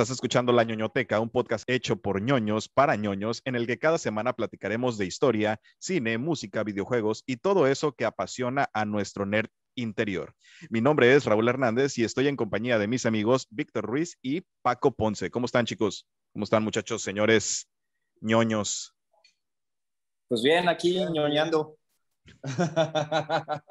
[0.00, 3.98] Estás escuchando La ñoñoteca, un podcast hecho por ñoños para ñoños, en el que cada
[3.98, 9.50] semana platicaremos de historia, cine, música, videojuegos y todo eso que apasiona a nuestro nerd
[9.74, 10.34] interior.
[10.70, 14.40] Mi nombre es Raúl Hernández y estoy en compañía de mis amigos Víctor Ruiz y
[14.62, 15.30] Paco Ponce.
[15.30, 16.08] ¿Cómo están, chicos?
[16.32, 17.68] ¿Cómo están, muchachos, señores
[18.22, 18.94] ñoños?
[20.28, 21.76] Pues bien, aquí ñoñando.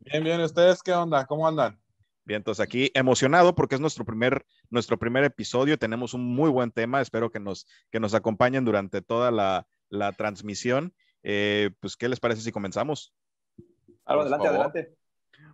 [0.00, 0.42] bien, bien.
[0.42, 1.24] ¿Ustedes qué onda?
[1.24, 1.81] ¿Cómo andan?
[2.24, 5.78] Bien, entonces aquí emocionado porque es nuestro primer, nuestro primer episodio.
[5.78, 7.00] Tenemos un muy buen tema.
[7.00, 10.94] Espero que nos, que nos acompañen durante toda la, la transmisión.
[11.22, 13.14] Eh, pues, ¿qué les parece si comenzamos?
[14.04, 14.96] adelante, adelante.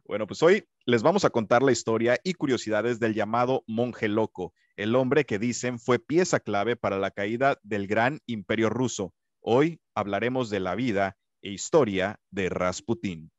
[0.05, 4.55] Bueno, pues hoy les vamos a contar la historia y curiosidades del llamado monje loco,
[4.77, 9.13] el hombre que dicen fue pieza clave para la caída del gran imperio ruso.
[9.41, 13.31] Hoy hablaremos de la vida e historia de Rasputín.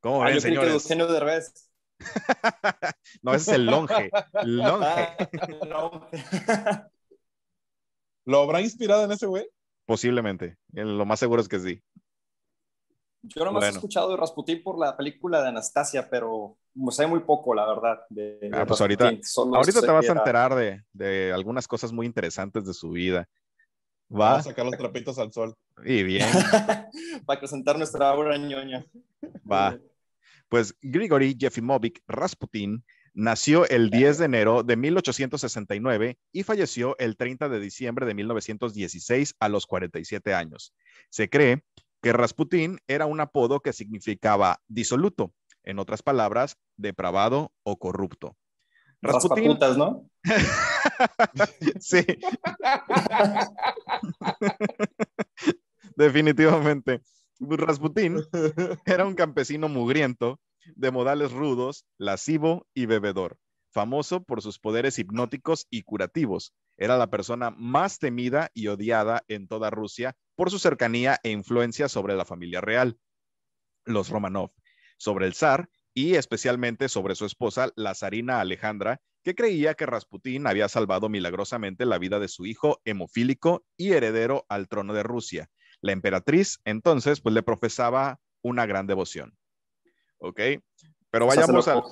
[0.00, 0.88] ¿Cómo ah, ven, señores?
[0.88, 1.20] de
[3.22, 4.10] no, ese es el longe.
[4.44, 5.18] Longe.
[8.24, 9.46] ¿Lo habrá inspirado en ese güey?
[9.86, 10.56] Posiblemente.
[10.72, 11.82] Lo más seguro es que sí.
[13.22, 13.66] Yo no bueno.
[13.66, 16.58] he escuchado de Rasputín por la película de Anastasia, pero
[16.90, 18.00] sé muy poco, la verdad.
[18.08, 22.64] De, ah, pues ahorita, ahorita te vas a enterar de, de, algunas cosas muy interesantes
[22.64, 23.28] de su vida.
[24.14, 25.56] Va a sacar los trapitos al sol.
[25.84, 26.26] Y bien.
[27.26, 28.86] Para presentar nuestra obra ñoña.
[29.50, 29.76] Va.
[30.48, 37.48] Pues Grigory Yefimovic Rasputin nació el 10 de enero de 1869 y falleció el 30
[37.48, 40.74] de diciembre de 1916 a los 47 años.
[41.10, 41.64] Se cree
[42.02, 45.32] que Rasputin era un apodo que significaba disoluto,
[45.64, 48.36] en otras palabras, depravado o corrupto.
[49.02, 50.08] Rasputin, ¿no?
[51.80, 52.04] sí.
[55.96, 57.00] Definitivamente.
[57.40, 58.22] Rasputín
[58.86, 60.40] era un campesino mugriento,
[60.74, 63.38] de modales rudos, lascivo y bebedor,
[63.70, 66.54] famoso por sus poderes hipnóticos y curativos.
[66.76, 71.88] Era la persona más temida y odiada en toda Rusia por su cercanía e influencia
[71.88, 72.98] sobre la familia real,
[73.84, 74.50] los Romanov,
[74.98, 80.46] sobre el zar y especialmente sobre su esposa, la zarina Alejandra, que creía que Rasputín
[80.46, 85.48] había salvado milagrosamente la vida de su hijo hemofílico y heredero al trono de Rusia,
[85.86, 89.36] la emperatriz entonces pues le profesaba una gran devoción.
[90.18, 90.40] ¿Ok?
[91.10, 91.82] Pero vayamos a...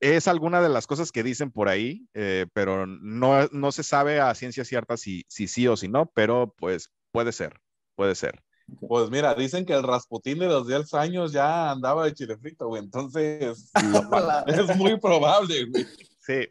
[0.00, 4.18] Es alguna de las cosas que dicen por ahí, eh, pero no, no, se sabe
[4.18, 7.60] a ciencia cierta si, si sí o si no, pero pues puede ser,
[7.96, 8.42] puede ser.
[8.80, 12.68] Pues mira, dicen que el Rasputín de los 10 años ya andaba de chile frito,
[12.68, 12.82] güey.
[12.82, 13.70] Entonces,
[14.46, 15.86] es muy probable, güey.
[16.20, 16.48] Sí,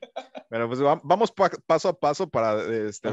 [0.49, 1.31] pero pues vamos
[1.67, 3.09] paso a paso para este,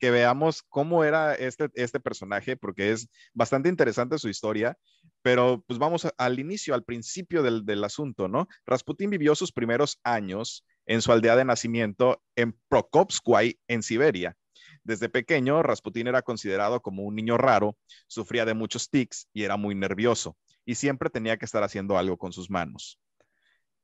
[0.00, 4.76] que, veamos cómo era este, este personaje, porque es bastante interesante su historia,
[5.22, 8.48] pero pues vamos al inicio, al principio del, del asunto, ¿no?
[8.66, 14.36] Rasputín vivió sus primeros años en su aldea de nacimiento en Prokopskoye, en Siberia.
[14.82, 17.76] Desde pequeño, Rasputín era considerado como un niño raro,
[18.08, 22.16] sufría de muchos tics y era muy nervioso, y siempre tenía que estar haciendo algo
[22.16, 22.98] con sus manos.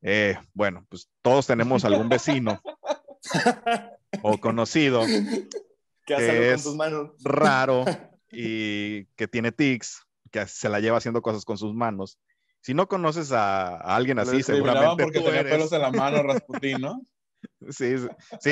[0.03, 2.61] Eh, bueno, pues todos tenemos algún vecino
[4.23, 5.03] o conocido
[6.07, 6.67] que es
[7.23, 7.85] raro
[8.31, 12.19] y que tiene tics, que se la lleva haciendo cosas con sus manos.
[12.61, 17.03] Si no conoces a, alguien así, seguramente porque tenía pelos en la mano, Rasputín, ¿no?
[17.71, 17.95] sí,
[18.41, 18.51] sí.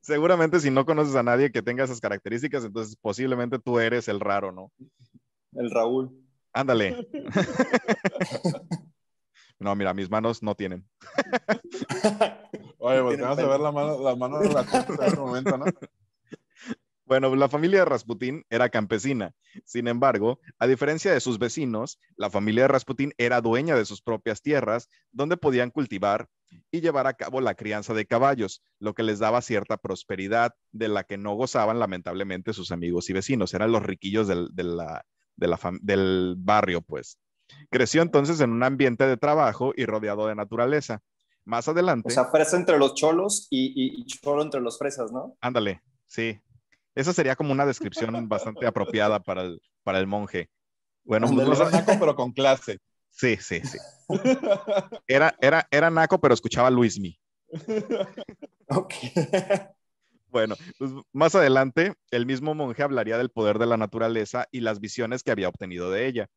[0.00, 4.20] seguramente si no conoces a nadie que tenga esas características, entonces posiblemente tú eres el
[4.20, 4.72] raro, ¿no?
[5.52, 6.21] El Raúl.
[6.52, 7.08] Ándale.
[9.58, 10.86] no, mira, mis manos no tienen.
[12.78, 15.64] Oye, pues vamos a ver la mano, la mano de la en este momento, ¿no?
[17.12, 19.34] Bueno, la familia de Rasputín era campesina.
[19.66, 24.00] Sin embargo, a diferencia de sus vecinos, la familia de Rasputín era dueña de sus
[24.00, 26.28] propias tierras, donde podían cultivar
[26.70, 30.88] y llevar a cabo la crianza de caballos, lo que les daba cierta prosperidad de
[30.88, 33.52] la que no gozaban lamentablemente sus amigos y vecinos.
[33.52, 35.04] Eran los riquillos de, la,
[35.36, 37.18] del barrio, pues.
[37.70, 41.00] Creció entonces en un ambiente de trabajo y rodeado de naturaleza.
[41.44, 42.08] Más adelante.
[42.08, 45.36] O sea, fresa entre los cholos y, cholo entre los fresas, ¿no?
[45.40, 46.40] Ándale, sí.
[46.94, 50.50] Esa sería como una descripción bastante apropiada para el, para el monje.
[51.04, 52.78] Bueno, pues, era naco, pero con clase.
[53.10, 53.78] Sí, sí, sí.
[55.06, 57.18] Era, era, era naco, pero escuchaba Luismi.
[58.68, 58.94] ok.
[60.32, 64.80] Bueno, pues más adelante, el mismo monje hablaría del poder de la naturaleza y las
[64.80, 66.30] visiones que había obtenido de ella.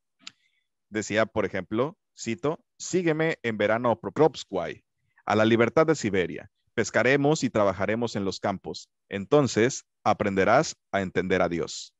[0.89, 4.83] Decía, por ejemplo, cito, sígueme en verano Prokopskoye,
[5.25, 6.51] a la libertad de Siberia.
[6.73, 8.89] Pescaremos y trabajaremos en los campos.
[9.07, 11.93] Entonces aprenderás a entender a Dios.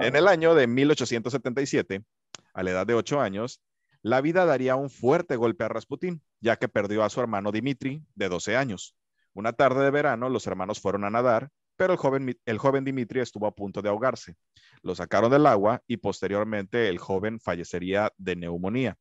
[0.00, 2.02] En el año de 1877,
[2.54, 3.60] a la edad de ocho años,
[4.00, 8.02] la vida daría un fuerte golpe a Rasputín, ya que perdió a su hermano Dimitri,
[8.14, 8.96] de 12 años.
[9.34, 11.92] Una tarde de verano, los hermanos fueron a nadar, pero
[12.46, 14.36] el joven, Dimitri estuvo a punto de ahogarse.
[14.82, 18.96] Lo sacaron del agua y posteriormente el joven fallecería de neumonía.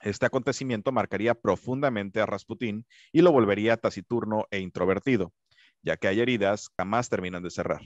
[0.00, 5.32] Este acontecimiento marcaría profundamente a Rasputín y lo volvería taciturno e introvertido,
[5.82, 7.82] ya que hay heridas jamás terminan de cerrar.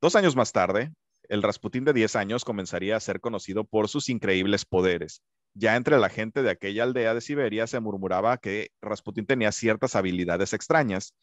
[0.00, 0.92] Dos años más tarde,
[1.28, 5.22] el Rasputín de 10 años comenzaría a ser conocido por sus increíbles poderes.
[5.54, 9.94] Ya entre la gente de aquella aldea de Siberia se murmuraba que Rasputín tenía ciertas
[9.94, 11.14] habilidades extrañas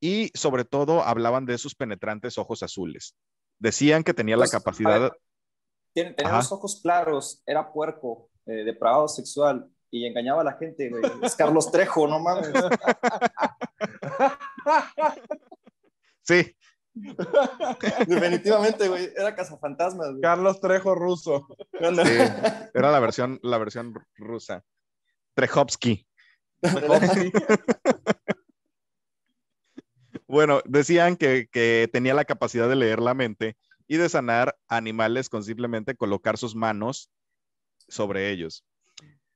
[0.00, 3.14] y sobre todo hablaban de sus penetrantes ojos azules.
[3.58, 5.12] Decían que tenía la capacidad...
[5.94, 6.38] Tiene, tenía Ajá.
[6.38, 11.02] los ojos claros, era puerco, eh, depravado sexual y engañaba a la gente, güey.
[11.22, 12.50] Es Carlos Trejo, no mames.
[16.24, 16.54] Sí,
[18.06, 19.10] Definitivamente, güey.
[19.16, 20.20] Era cazafantasmas, güey.
[20.20, 21.46] Carlos Trejo Ruso.
[21.72, 22.18] Sí,
[22.74, 24.64] era la versión, la versión rusa.
[25.34, 26.06] Trejovsky.
[30.28, 35.28] Bueno, decían que, que tenía la capacidad de leer la mente y de sanar animales
[35.28, 37.10] con simplemente colocar sus manos
[37.86, 38.64] sobre ellos.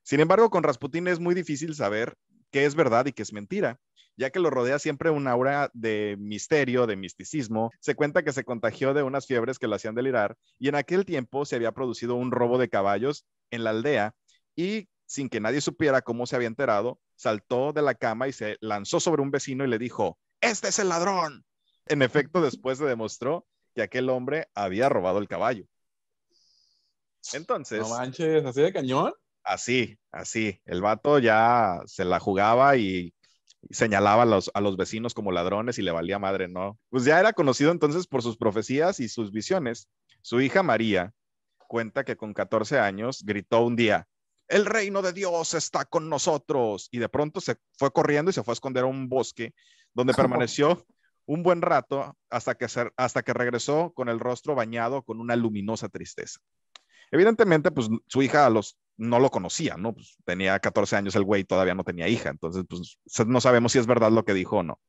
[0.03, 2.17] Sin embargo, con Rasputín es muy difícil saber
[2.51, 3.79] qué es verdad y qué es mentira,
[4.17, 7.71] ya que lo rodea siempre una aura de misterio, de misticismo.
[7.81, 11.05] Se cuenta que se contagió de unas fiebres que lo hacían delirar y en aquel
[11.05, 14.15] tiempo se había producido un robo de caballos en la aldea
[14.55, 18.57] y sin que nadie supiera cómo se había enterado, saltó de la cama y se
[18.61, 21.45] lanzó sobre un vecino y le dijo, este es el ladrón.
[21.87, 25.65] En efecto, después se demostró que aquel hombre había robado el caballo.
[27.33, 29.13] Entonces, No manches, así de cañón.
[29.43, 33.15] así, así, el vato ya se la jugaba y
[33.71, 36.79] señalaba a los, a los vecinos como ladrones y le valía madre, ¿no?
[36.91, 39.89] Pues ya era conocido entonces por sus profecías y sus visiones.
[40.23, 41.13] Su hija María
[41.69, 44.07] cuenta que con 14 años gritó un día,
[44.49, 46.89] el reino de Dios está con nosotros.
[46.93, 49.53] Y de pronto se fue corriendo y se fue a esconder a un bosque
[49.95, 50.13] donde
[50.49, 50.87] permaneció
[51.27, 55.35] un buen rato hasta que, se- hasta que regresó con el rostro bañado con una
[55.35, 56.39] luminosa tristeza.
[57.11, 59.95] Evidentemente, pues su hija a los, no lo conocía, ¿no?
[59.95, 63.79] Pues, tenía 14 años el güey, todavía no tenía hija, entonces pues no sabemos si
[63.79, 64.81] es verdad lo que dijo o no.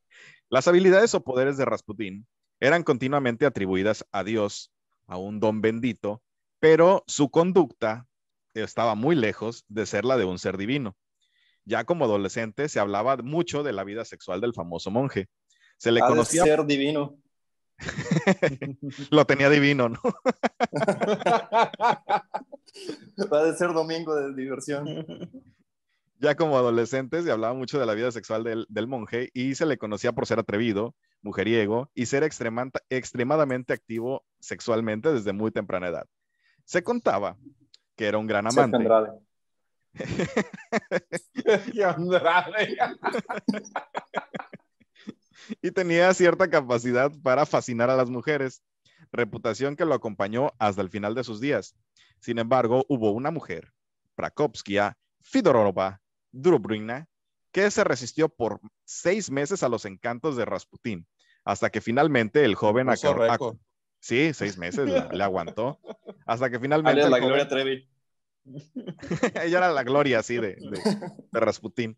[0.49, 2.27] Las habilidades o poderes de Rasputín
[2.59, 4.71] eran continuamente atribuidas a Dios,
[5.07, 6.21] a un don bendito,
[6.59, 8.07] pero su conducta
[8.53, 10.95] estaba muy lejos de ser la de un ser divino.
[11.65, 15.27] Ya como adolescente se hablaba mucho de la vida sexual del famoso monje.
[15.77, 17.19] Se le Ha de conocía, ser divino.
[19.11, 19.99] lo tenía divino, ¿no?
[23.33, 24.85] Va de ser domingo de diversión.
[26.19, 29.67] Ya como adolescente se hablaba mucho de la vida sexual del, del monje y se
[29.67, 35.89] le conocía por ser atrevido, mujeriego y ser extrema- extremadamente activo sexualmente desde muy temprana
[35.89, 36.07] edad.
[36.65, 37.37] Se contaba
[37.95, 38.77] que era un gran amante.
[45.61, 48.63] Y tenía cierta capacidad para fascinar a las mujeres,
[49.11, 51.75] reputación que lo acompañó hasta el final de sus días.
[52.19, 53.71] Sin embargo, hubo una mujer,
[54.15, 57.07] Prakovskia Fidorova Drubrina,
[57.51, 61.07] que se resistió por seis meses a los encantos de Rasputín,
[61.43, 63.59] hasta que finalmente el joven acabó.
[63.99, 65.79] Sí, seis meses la- le aguantó,
[66.25, 67.89] hasta que finalmente el la joven- Gloria Trevi.
[69.43, 70.83] ella era la gloria, así, de, de,
[71.31, 71.97] de Rasputín.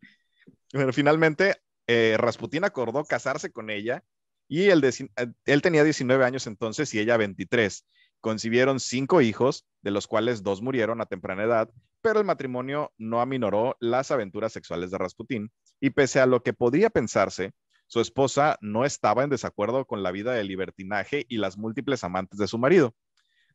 [0.71, 4.03] Pero finalmente, eh, Rasputín acordó casarse con ella
[4.47, 7.85] y él, eh, él tenía 19 años entonces y ella 23.
[8.21, 11.69] Concibieron cinco hijos, de los cuales dos murieron a temprana edad,
[12.01, 16.53] pero el matrimonio no aminoró las aventuras sexuales de Rasputín y pese a lo que
[16.53, 17.53] podía pensarse,
[17.87, 22.37] su esposa no estaba en desacuerdo con la vida de libertinaje y las múltiples amantes
[22.37, 22.93] de su marido.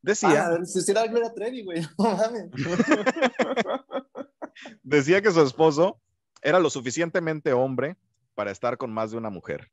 [0.01, 1.81] Decía, Ah, si era Gloria Trevi, güey.
[1.97, 2.49] No mames.
[4.83, 6.01] decía que su esposo
[6.41, 7.95] era lo suficientemente hombre
[8.35, 9.71] para estar con más de una mujer.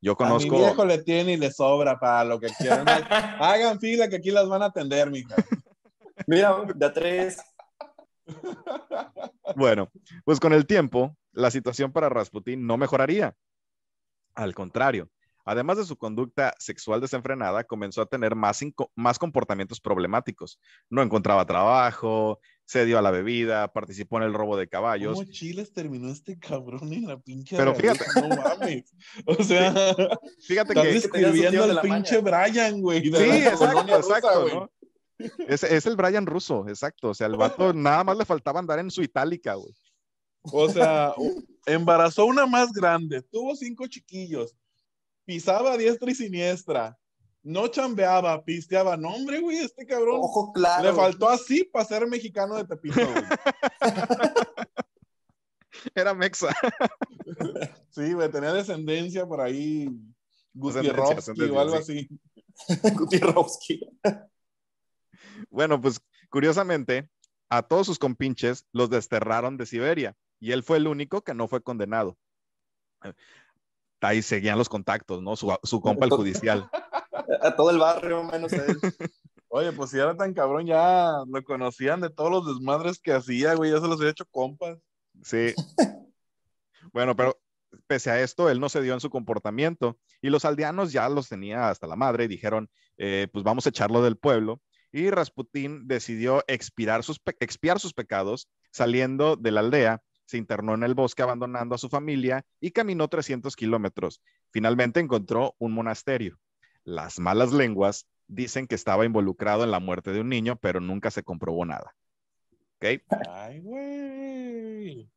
[0.00, 2.86] Yo A mi conozco, viejo le tiene y le sobra para lo que quieran.
[3.40, 5.34] Hagan fila que aquí las van a atender, mija.
[6.26, 7.38] Mira, de a tres.
[9.56, 9.90] bueno,
[10.24, 13.34] pues con el tiempo, la situación para Rasputín no mejoraría.
[14.34, 15.10] Al contrario,
[15.44, 18.60] además de su conducta sexual desenfrenada, comenzó a tener más,
[18.94, 20.58] más comportamientos problemáticos.
[20.88, 22.38] No encontraba trabajo,
[22.70, 25.14] se dio a la bebida, participó en el robo de caballos.
[25.18, 28.28] ¿Cómo chiles terminó este cabrón en la pinche Pero realeza?
[28.28, 28.94] No mames.
[29.26, 29.74] O sea,
[30.46, 31.00] Fíjate que...
[31.10, 33.02] de al pinche Brian, güey.
[33.02, 34.54] Sí, exacto, rusa, exacto, güey.
[34.54, 34.70] ¿no?
[35.48, 37.08] Es, es el Brian ruso, exacto.
[37.08, 39.74] O sea, el vato nada más le faltaba andar en su itálica, güey.
[40.42, 41.12] O sea,
[41.66, 44.54] embarazó una más grande, tuvo cinco chiquillos,
[45.24, 46.96] pisaba a diestra y siniestra,
[47.42, 48.96] no chambeaba, pisteaba.
[48.96, 50.84] No, hombre, güey, este cabrón Ojo claro.
[50.84, 53.24] le faltó así para ser mexicano de Tepito, güey.
[55.94, 56.54] Era mexa.
[57.90, 59.88] Sí, güey, tenía descendencia por ahí.
[60.54, 62.08] Gutierrowski o algo así.
[62.94, 63.80] Gutierrowski.
[65.48, 67.08] Bueno, pues curiosamente,
[67.48, 71.48] a todos sus compinches los desterraron de Siberia y él fue el único que no
[71.48, 72.16] fue condenado.
[74.00, 75.36] Ahí seguían los contactos, ¿no?
[75.36, 76.70] Su, su compa el judicial.
[77.42, 78.78] A todo el barrio, menos a él.
[79.48, 83.54] Oye, pues si era tan cabrón, ya lo conocían de todos los desmadres que hacía,
[83.54, 84.78] güey, ya se los había hecho compas.
[85.22, 85.54] Sí.
[86.92, 87.38] Bueno, pero
[87.86, 91.28] pese a esto, él no se dio en su comportamiento y los aldeanos ya los
[91.28, 94.60] tenía hasta la madre y dijeron, eh, pues vamos a echarlo del pueblo.
[94.90, 100.84] Y Rasputín decidió expiar sus, expiar sus pecados saliendo de la aldea, se internó en
[100.84, 104.22] el bosque abandonando a su familia y caminó 300 kilómetros.
[104.50, 106.38] Finalmente encontró un monasterio.
[106.84, 111.10] Las malas lenguas dicen que estaba involucrado en la muerte de un niño, pero nunca
[111.10, 111.94] se comprobó nada.
[112.76, 113.02] ¿Ok?
[113.28, 115.10] Ay, güey.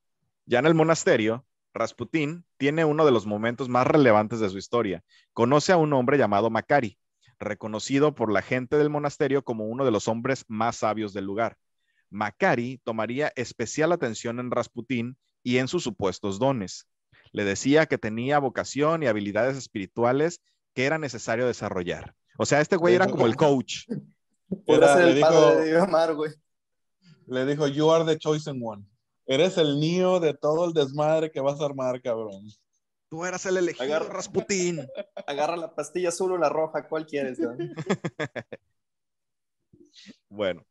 [0.46, 5.04] Ya en el monasterio, Rasputín tiene uno de los momentos más relevantes de su historia.
[5.34, 6.98] Conoce a un hombre llamado Macari,
[7.40, 11.58] reconocido por la gente del monasterio como uno de los hombres más sabios del lugar.
[12.10, 16.88] Macari tomaría especial atención en Rasputín y en sus supuestos dones.
[17.32, 20.42] Le decía que tenía vocación y habilidades espirituales
[20.74, 22.16] que era necesario desarrollar.
[22.38, 23.86] O sea, este güey era como el coach.
[24.68, 26.32] Era, ser le el dijo- padre de Omar, güey.
[27.28, 28.84] Le dijo, you are the chosen one.
[29.26, 32.44] Eres el niño de todo el desmadre que vas a armar, cabrón.
[33.10, 34.86] Tú eras el elegido, Agarra- Rasputín.
[35.28, 37.40] Agarra la pastilla azul o la roja, ¿cuál quieres?
[40.30, 40.66] Bueno,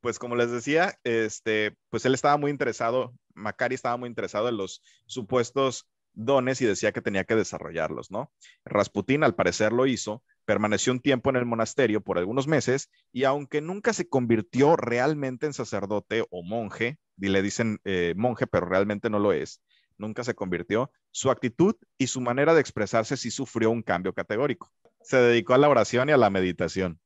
[0.00, 4.56] pues como les decía, este, pues él estaba muy interesado, Macari estaba muy interesado en
[4.56, 5.88] los supuestos
[6.24, 8.32] dones y decía que tenía que desarrollarlos, ¿no?
[8.64, 13.24] Rasputín al parecer lo hizo, permaneció un tiempo en el monasterio por algunos meses y
[13.24, 19.10] aunque nunca se convirtió realmente en sacerdote o monje, le dicen eh, monje, pero realmente
[19.10, 19.62] no lo es,
[19.98, 24.72] nunca se convirtió, su actitud y su manera de expresarse sí sufrió un cambio categórico.
[25.02, 27.00] Se dedicó a la oración y a la meditación.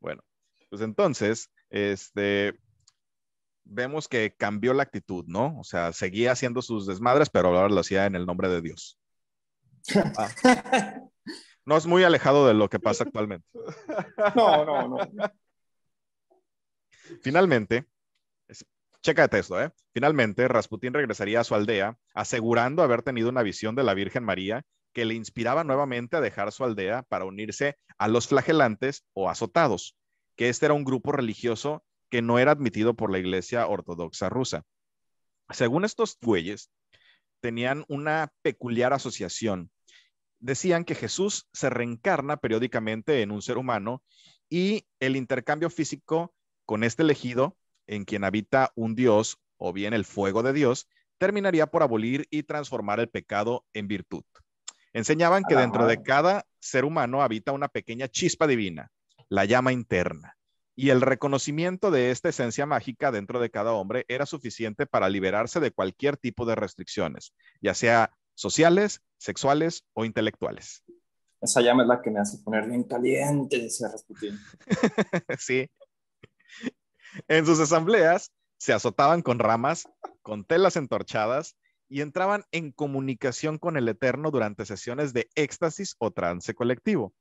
[0.00, 0.22] Bueno,
[0.68, 2.58] pues entonces, este,
[3.70, 5.58] vemos que cambió la actitud, ¿no?
[5.58, 8.98] O sea, seguía haciendo sus desmadres, pero ahora lo hacía en el nombre de Dios.
[11.66, 13.46] No es muy alejado de lo que pasa actualmente.
[14.34, 14.98] No, no, no.
[17.22, 17.86] Finalmente,
[19.02, 19.70] chécate esto, ¿eh?
[19.92, 24.64] Finalmente, Rasputín regresaría a su aldea, asegurando haber tenido una visión de la Virgen María
[24.92, 29.96] que le inspiraba nuevamente a dejar su aldea para unirse a los flagelantes o azotados,
[30.34, 34.64] que este era un grupo religioso que no era admitido por la Iglesia Ortodoxa rusa.
[35.50, 36.70] Según estos güeyes,
[37.40, 39.70] tenían una peculiar asociación.
[40.38, 44.02] Decían que Jesús se reencarna periódicamente en un ser humano
[44.48, 46.34] y el intercambio físico
[46.66, 50.88] con este elegido, en quien habita un Dios o bien el fuego de Dios,
[51.18, 54.24] terminaría por abolir y transformar el pecado en virtud.
[54.92, 58.90] Enseñaban que dentro de cada ser humano habita una pequeña chispa divina,
[59.28, 60.36] la llama interna,
[60.80, 65.60] y el reconocimiento de esta esencia mágica dentro de cada hombre era suficiente para liberarse
[65.60, 70.82] de cualquier tipo de restricciones, ya sea sociales, sexuales o intelectuales.
[71.38, 74.40] Esa llama es la que me hace poner bien caliente, decía Rasputín.
[75.38, 75.70] sí.
[77.28, 79.86] En sus asambleas se azotaban con ramas,
[80.22, 81.58] con telas entorchadas
[81.90, 87.12] y entraban en comunicación con el Eterno durante sesiones de éxtasis o trance colectivo,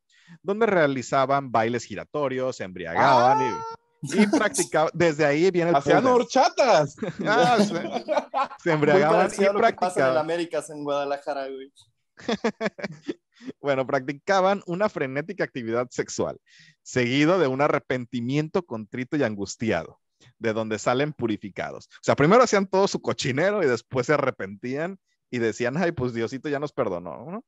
[0.41, 3.62] donde realizaban bailes giratorios, se embriagaban
[4.01, 4.91] y, y practicaban.
[4.93, 6.95] Desde ahí viene el Hacían horchatas.
[7.25, 10.17] Ah, se, se embriagaban y que pasa en practicaban.
[10.17, 11.71] Américas en Guadalajara, güey.
[13.62, 16.39] Bueno, practicaban una frenética actividad sexual,
[16.81, 20.00] seguido de un arrepentimiento contrito y angustiado,
[20.38, 21.88] de donde salen purificados.
[21.88, 25.00] O sea, primero hacían todo su cochinero y después se arrepentían
[25.31, 27.45] y decían, ay, pues Diosito ya nos perdonó, ¿no?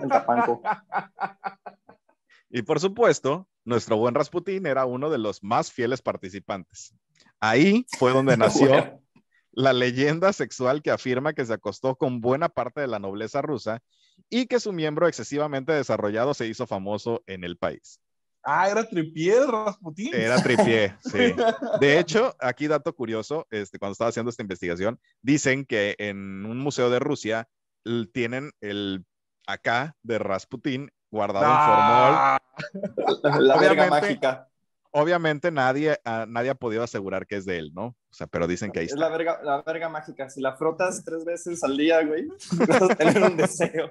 [0.00, 0.62] El tapanco.
[2.54, 6.94] Y por supuesto, nuestro buen Rasputín era uno de los más fieles participantes.
[7.40, 9.02] Ahí fue donde nació Bueno,
[9.50, 13.82] la leyenda sexual que afirma que se acostó con buena parte de la nobleza rusa
[14.30, 18.00] y que su miembro excesivamente desarrollado se hizo famoso en el país.
[18.44, 20.14] Ah, era tripié, Rasputín.
[20.14, 21.34] Era tripié, sí.
[21.80, 26.58] De hecho, aquí dato curioso, este, cuando estaba haciendo esta investigación, dicen que en un
[26.58, 27.48] museo de Rusia
[28.12, 29.04] tienen el
[29.44, 32.14] acá de Rasputín guardado en formol.
[32.16, 32.38] Ah,
[33.40, 34.48] la, verga Obviamente- mágica.
[34.96, 37.86] Obviamente nadie, ah, nadie ha podido asegurar que es de él, ¿no?
[37.86, 39.00] O sea, pero dicen que ahí Es está.
[39.08, 40.30] la verga, la verga mágica.
[40.30, 42.28] Si la frotas tres veces al día, güey,
[42.68, 43.90] vas a tener un deseo.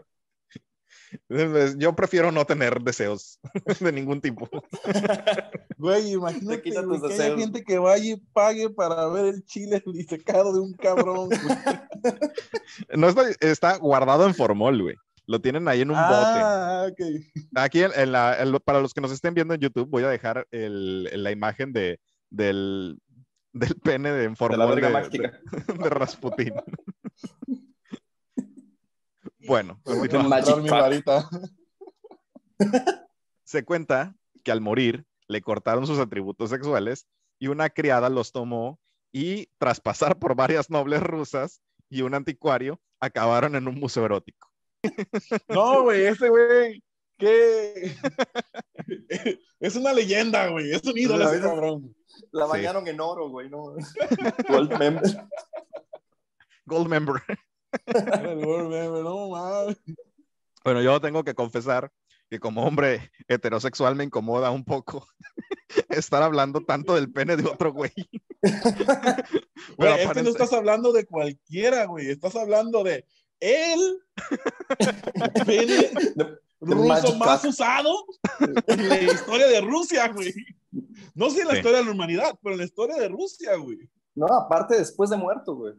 [1.77, 3.39] Yo prefiero no tener deseos
[3.79, 4.49] de ningún tipo.
[5.77, 6.77] Güey, imagínate que
[7.21, 11.29] hay gente que vaya y pague para ver el chile disecado de un cabrón.
[12.95, 14.95] No está, está guardado en formol, güey.
[15.25, 17.31] Lo tienen ahí en un ah, bote.
[17.55, 21.03] Aquí en, la, para los que nos estén viendo en YouTube, voy a dejar el,
[21.23, 21.99] la imagen de,
[22.29, 22.99] del,
[23.53, 24.81] del pene de en formol de,
[25.79, 26.53] de, Rasputin.
[29.47, 29.79] bueno,
[33.43, 37.07] se cuenta que al morir le cortaron sus atributos sexuales
[37.39, 38.79] y una criada los tomó
[39.11, 44.52] y tras pasar por varias nobles rusas y un anticuario, acabaron en un museo erótico.
[45.47, 46.83] No, güey, ese güey,
[47.17, 47.95] que
[49.59, 51.95] es una leyenda, güey, es un ídolo ese cabrón.
[52.31, 53.75] La bañaron en oro, güey, no.
[54.49, 55.27] Gold member.
[56.65, 57.21] Gold member.
[58.45, 59.77] Gold member, no mames.
[60.63, 61.91] Bueno, yo tengo que confesar
[62.29, 65.07] que como hombre heterosexual me incomoda un poco
[65.89, 67.91] estar hablando tanto del pene de otro güey.
[69.77, 72.09] Güey, es que no estás hablando de cualquiera, güey.
[72.09, 73.05] Estás hablando de
[73.43, 74.01] el
[75.45, 75.91] pene
[76.61, 78.05] ruso más usado
[78.67, 80.33] en la historia de Rusia, güey.
[81.13, 83.89] No sé en la historia de la humanidad, pero en la historia de Rusia, güey.
[84.15, 85.73] No, aparte después de muerto, güey.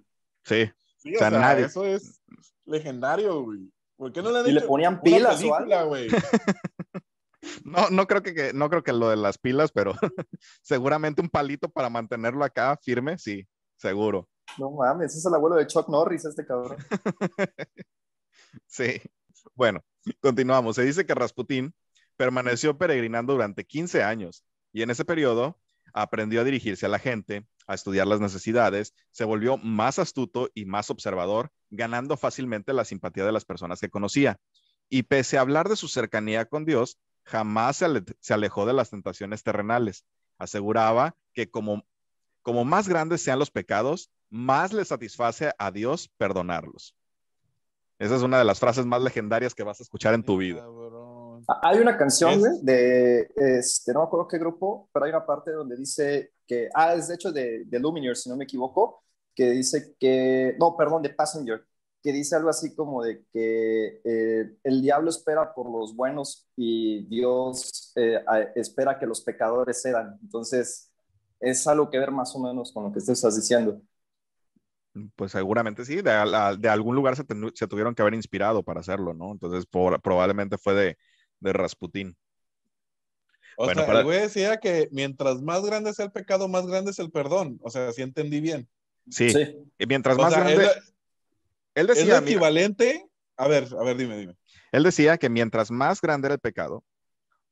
[0.45, 0.71] Sí.
[0.99, 1.65] sí o, sea, nadie.
[1.65, 2.21] eso es
[2.67, 3.73] legendario, güey.
[3.97, 6.09] ¿Por qué no le han y le ponían pilas película, güey?
[7.63, 9.93] No, no creo que, no creo que lo de las pilas, pero
[10.63, 14.29] seguramente un palito para mantenerlo acá firme, sí, seguro.
[14.59, 16.79] No mames, es el abuelo de Chuck Norris, este cabrón.
[18.67, 19.01] sí.
[19.55, 19.81] Bueno,
[20.21, 20.77] continuamos.
[20.77, 21.75] Se dice que Rasputín
[22.17, 25.59] permaneció peregrinando durante 15 años y en ese periodo
[25.93, 30.65] aprendió a dirigirse a la gente, a estudiar las necesidades, se volvió más astuto y
[30.67, 34.39] más observador, ganando fácilmente la simpatía de las personas que conocía.
[34.89, 37.79] Y pese a hablar de su cercanía con Dios, jamás
[38.21, 40.05] se, alejó de las tentaciones terrenales.
[40.39, 41.87] Aseguraba que como,
[42.43, 46.97] como más grandes sean los pecados, más le satisface a Dios perdonarlos.
[48.01, 50.67] Esa es una de las frases más legendarias que vas a escuchar en tu vida.
[51.47, 55.53] Ah, hay una canción de, este, no me acuerdo qué grupo, pero hay una parte
[55.53, 59.05] donde dice que, ah, es de hecho de, de Lumineer, si no me equivoco,
[59.37, 61.65] que dice que, no, perdón, de Passenger,
[62.03, 67.07] que dice algo así como de que eh, el diablo espera por los buenos y
[67.07, 68.21] Dios eh,
[68.57, 70.19] espera que los pecadores sean.
[70.23, 70.91] Entonces,
[71.39, 73.81] es algo que ver más o menos con lo que estás diciendo.
[75.17, 76.11] Pues seguramente sí, de,
[76.69, 79.33] algún lugar se, tuvieron que haber inspirado para hacerlo, ¿no?
[79.33, 80.99] Entonces probablemente fue de,
[81.41, 82.17] de Rasputín.
[83.57, 86.99] O sea, el güey decía que mientras más grande sea el pecado, más grande es
[86.99, 87.59] el perdón.
[87.63, 88.69] O sea, si entendí bien.
[89.11, 89.33] Sí.
[89.79, 90.69] Y mientras más grande.
[91.75, 92.17] Él, decía.
[92.17, 93.07] ¿Es equivalente?
[93.37, 94.37] A ver, a ver, dime, dime.
[94.73, 96.85] Él decía que mientras más grande era el pecado,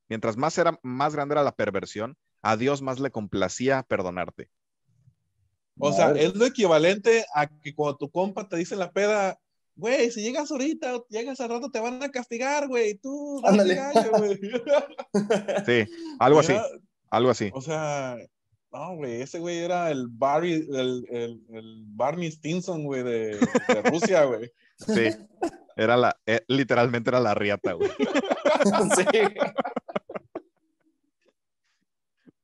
[0.09, 4.49] mientras más, era, más grande era la perversión, a Dios más le complacía perdonarte.
[5.79, 9.39] O sea, es lo equivalente a que cuando tu compa te dice la peda,
[9.75, 13.79] güey, si llegas ahorita o llegas al rato te van a castigar, güey, tú, Ándale.
[14.17, 14.39] güey.
[15.65, 16.53] sí, algo así,
[17.09, 17.49] algo así.
[17.53, 18.17] O sea,
[18.71, 23.39] no, güey, ese güey era el Barry, el, el, Barney Stinson, güey, de,
[23.85, 24.51] Rusia, güey.
[24.77, 25.09] Sí,
[25.75, 27.89] era la, eh, literalmente era la riata, güey.
[28.95, 29.05] sí.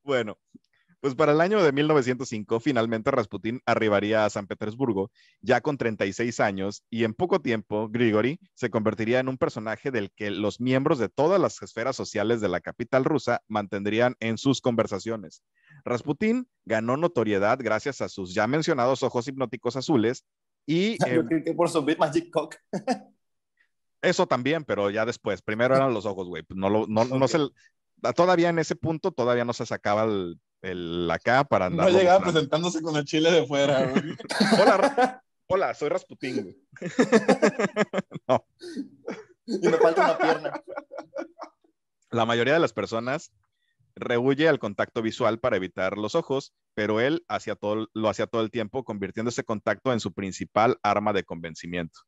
[0.04, 0.38] Bueno,
[1.02, 6.40] pues para el año de 1905, finalmente Rasputín arribaría a San Petersburgo, ya con 36
[6.40, 11.00] años, y en poco tiempo, Grigori se convertiría en un personaje del que los miembros
[11.00, 15.42] de todas las esferas sociales de la capital rusa mantendrían en sus conversaciones.
[15.86, 20.26] Rasputín ganó notoriedad gracias a sus ya mencionados ojos hipnóticos azules
[20.66, 20.98] y...
[21.16, 22.56] Yo creo que por su Big Magic Cock.
[24.02, 25.42] Eso también, pero ya después.
[25.42, 26.44] Primero eran los ojos, güey.
[26.50, 27.38] No, no, no se,
[28.16, 31.91] todavía en ese punto, todavía no se sacaba el, el acá para andar.
[31.91, 33.93] No llegaba presentándose con el chile de fuera,
[34.62, 36.56] hola, hola, soy Rasputín,
[38.28, 38.45] no.
[39.45, 40.63] Y me falta una pierna.
[42.12, 43.32] La mayoría de las personas
[43.95, 48.41] rehuye al contacto visual para evitar los ojos, pero él hacía todo, lo hacía todo
[48.41, 52.00] el tiempo, convirtiendo ese contacto en su principal arma de convencimiento.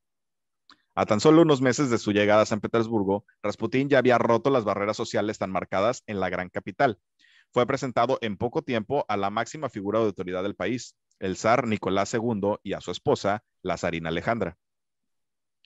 [0.94, 4.50] A tan solo unos meses de su llegada a San Petersburgo, Rasputín ya había roto
[4.50, 7.00] las barreras sociales tan marcadas en la gran capital
[7.52, 11.68] fue presentado en poco tiempo a la máxima figura de autoridad del país, el zar
[11.68, 14.58] Nicolás II y a su esposa, la zarina Alejandra.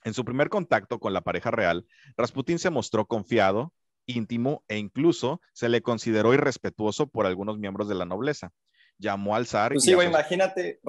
[0.03, 3.73] En su primer contacto con la pareja real, Rasputín se mostró confiado,
[4.05, 8.51] íntimo e incluso se le consideró irrespetuoso por algunos miembros de la nobleza.
[8.97, 9.73] Llamó al zar.
[9.73, 10.79] Pues sí, imagínate,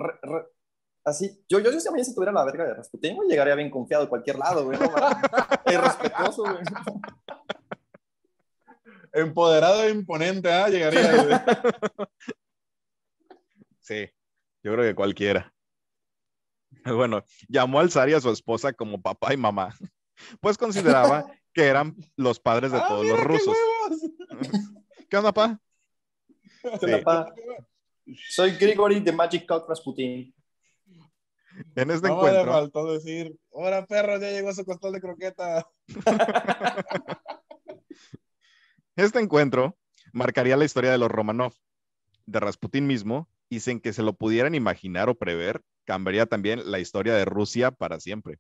[1.07, 4.09] Así, yo, yo, yo si si tuviera la verga de Rasputin, llegaría bien confiado a
[4.09, 4.77] cualquier lado, güey.
[4.77, 4.89] ¿no?
[5.65, 6.57] respetuoso, güey.
[9.17, 10.69] Empoderado e imponente, ¿ah?
[10.69, 11.45] Llegaría.
[13.81, 14.11] Sí,
[14.65, 15.55] yo creo que cualquiera.
[16.85, 19.75] Bueno, llamó al zar y a su esposa como papá y mamá,
[20.41, 23.57] pues consideraba que eran los padres de ah, todos los rusos.
[24.41, 24.51] ¿Qué?
[25.09, 25.59] ¿Qué onda, pa?
[28.29, 30.35] Soy Grigori de Magic Cock Rasputin.
[31.75, 32.45] En este no encuentro.
[32.45, 35.67] le faltó decir, hola perro, ya llegó su costal de croqueta.
[39.05, 39.77] Este encuentro
[40.13, 41.55] marcaría la historia de los Romanov,
[42.27, 46.81] de Rasputin mismo, y sin que se lo pudieran imaginar o prever, cambiaría también la
[46.81, 48.39] historia de Rusia para siempre.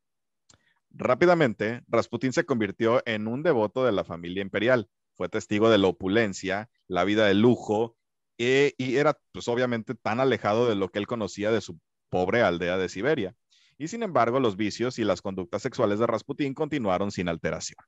[0.90, 4.88] Rápidamente, Rasputin se convirtió en un devoto de la familia imperial.
[5.14, 7.96] Fue testigo de la opulencia, la vida de lujo,
[8.38, 12.42] eh, y era, pues obviamente, tan alejado de lo que él conocía de su pobre
[12.42, 13.34] aldea de Siberia.
[13.78, 17.78] Y sin embargo, los vicios y las conductas sexuales de Rasputín continuaron sin alteración.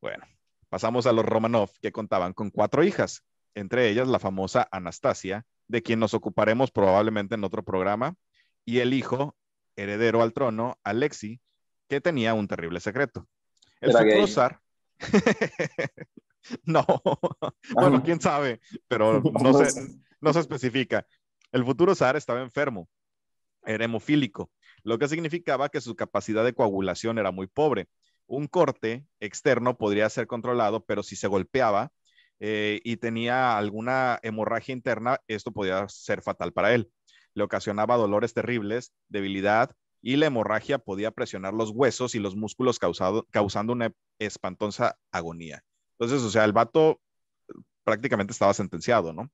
[0.00, 0.24] Bueno,
[0.76, 5.80] pasamos a los Romanov, que contaban con cuatro hijas, entre ellas la famosa Anastasia, de
[5.80, 8.14] quien nos ocuparemos probablemente en otro programa,
[8.66, 9.34] y el hijo
[9.74, 11.40] heredero al trono, Alexi,
[11.88, 13.26] que tenía un terrible secreto.
[13.80, 14.60] El futuro zar.
[16.64, 16.84] no,
[17.72, 19.80] bueno, quién sabe, pero no se,
[20.20, 21.06] no se especifica.
[21.52, 22.86] El futuro zar estaba enfermo,
[23.64, 24.50] era hemofílico,
[24.82, 27.88] lo que significaba que su capacidad de coagulación era muy pobre.
[28.26, 31.92] Un corte externo podría ser controlado, pero si se golpeaba
[32.40, 36.90] eh, y tenía alguna hemorragia interna, esto podía ser fatal para él.
[37.34, 39.70] Le ocasionaba dolores terribles, debilidad
[40.02, 45.64] y la hemorragia podía presionar los huesos y los músculos causando una espantosa agonía.
[45.98, 47.00] Entonces, o sea, el vato
[47.84, 49.30] prácticamente estaba sentenciado, ¿no?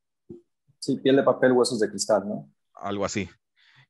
[0.78, 2.50] Sí, piel de papel, huesos de cristal, ¿no?
[2.74, 3.28] Algo así.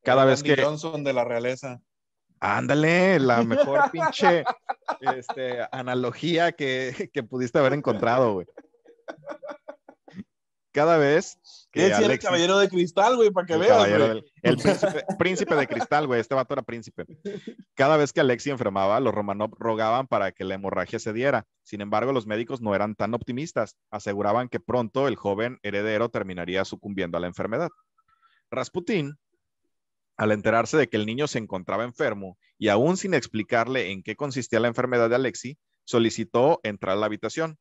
[0.03, 0.61] Cada vez que...
[0.61, 1.81] Johnson de la realeza.
[2.45, 4.45] Ándale, la mejor pinche
[5.01, 8.47] este, analogía que, que pudiste haber encontrado, güey
[10.73, 11.39] cada vez
[11.71, 13.89] que es el caballero de cristal, güey, para que veas.
[14.43, 14.57] el
[15.19, 17.05] príncipe, de cristal, güey, este vato era príncipe.
[17.75, 21.47] Cada vez que Alexi enfermaba, los Romanov rogaban para que la hemorragia se diera.
[21.63, 23.77] Sin embargo, los médicos no eran tan optimistas.
[23.91, 27.71] Aseguraban que pronto el joven heredero terminaría sucumbiendo a la enfermedad.
[28.51, 29.19] Rasputín,
[30.17, 34.17] al enterarse de que el niño se encontraba enfermo y aún sin explicarle en qué
[34.17, 37.59] consistía la enfermedad de Alexi, solicitó entrar a la habitación.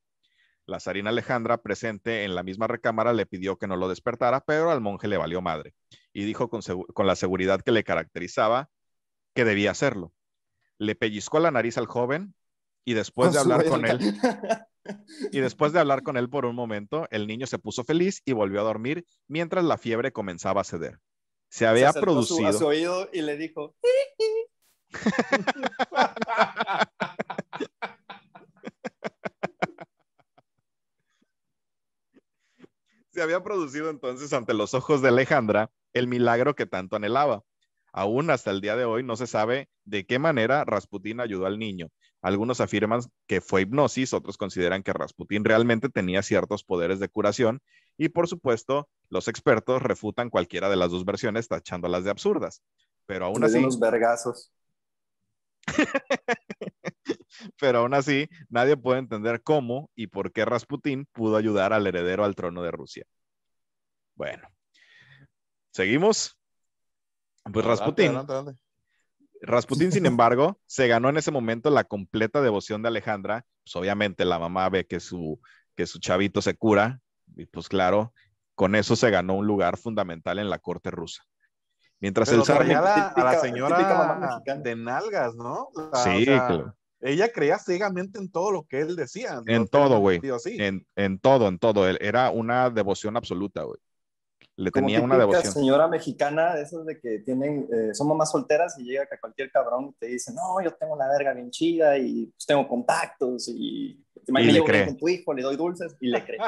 [0.65, 4.71] La zarina Alejandra, presente en la misma recámara, le pidió que no lo despertara, pero
[4.71, 5.73] al monje le valió madre
[6.13, 6.61] y dijo con,
[7.07, 8.69] la seguridad que le caracterizaba
[9.33, 10.13] que debía hacerlo.
[10.77, 12.35] Le pellizcó la nariz al joven
[12.85, 13.99] y después de hablar con él,
[15.31, 18.33] y después de hablar con él por un momento, el niño se puso feliz y
[18.33, 20.99] volvió a dormir mientras la fiebre comenzaba a ceder.
[21.51, 22.47] Se había producido.
[22.47, 23.75] a su oído y le dijo.
[33.09, 37.43] Se había producido entonces ante los ojos de Alejandra el milagro que tanto anhelaba.
[37.91, 41.59] Aún hasta el día de hoy no se sabe de qué manera Rasputín ayudó al
[41.59, 41.89] niño.
[42.21, 47.61] Algunos afirman que fue hipnosis, otros consideran que Rasputín realmente tenía ciertos poderes de curación
[47.97, 52.61] y por supuesto los expertos refutan cualquiera de las dos versiones tachándolas de absurdas.
[53.07, 53.57] Pero aún así...
[53.57, 54.51] Unos vergazos.
[57.59, 62.23] Pero aún así, nadie puede entender cómo y por qué Rasputín pudo ayudar al heredero
[62.23, 63.05] al trono de Rusia.
[64.15, 64.47] Bueno,
[65.71, 66.37] seguimos.
[67.51, 68.13] Pues Rasputín.
[69.41, 73.45] Rasputín, sin embargo, se ganó en ese momento la completa devoción de Alejandra.
[73.63, 75.39] Pues obviamente la mamá ve que su,
[75.75, 76.99] que su chavito se cura
[77.35, 78.13] y pues claro,
[78.55, 81.23] con eso se ganó un lugar fundamental en la corte rusa.
[81.99, 82.63] Mientras el zar...
[82.63, 85.69] a la señora de nalgas, ¿no?
[86.03, 89.41] sí, claro ella creía ciegamente en todo lo que él decía.
[89.47, 90.21] En todo, güey.
[90.45, 91.87] En, en, todo, en todo.
[91.87, 93.79] Era una devoción absoluta, güey.
[94.61, 95.51] Le tenía una devoción.
[95.51, 99.95] señora mexicana, esas de que tienen, eh, son mamás solteras y llega que cualquier cabrón
[99.99, 104.43] te dice, no, yo tengo la verga bien chida y pues, tengo contactos y, y
[104.43, 104.85] le cree.
[104.85, 106.39] con tu hijo, le doy dulces y le cree.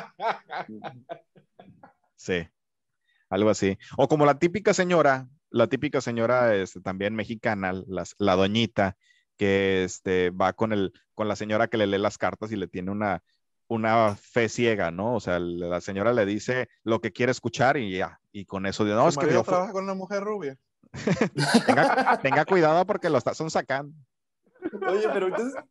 [2.15, 2.47] sí,
[3.29, 3.77] algo así.
[3.97, 7.73] O como la típica señora, la típica señora este, también mexicana,
[8.17, 8.95] la doñita,
[9.37, 12.67] que este, va con, el, con la señora que le lee las cartas y le
[12.67, 13.23] tiene una,
[13.73, 15.15] una fe ciega, ¿no?
[15.15, 18.83] O sea, la señora le dice lo que quiere escuchar y ya, y con eso,
[18.85, 20.57] no, es que yo trabaja con una mujer rubia.
[22.21, 23.95] tenga, cuidado porque lo están sacando.
[24.87, 25.61] Oye, pero entonces,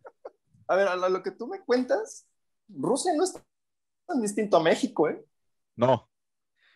[0.67, 2.27] a ver, a lo que tú me cuentas,
[2.69, 3.35] Rusia no es
[4.07, 5.25] tan distinto a México, ¿eh?
[5.77, 6.11] No,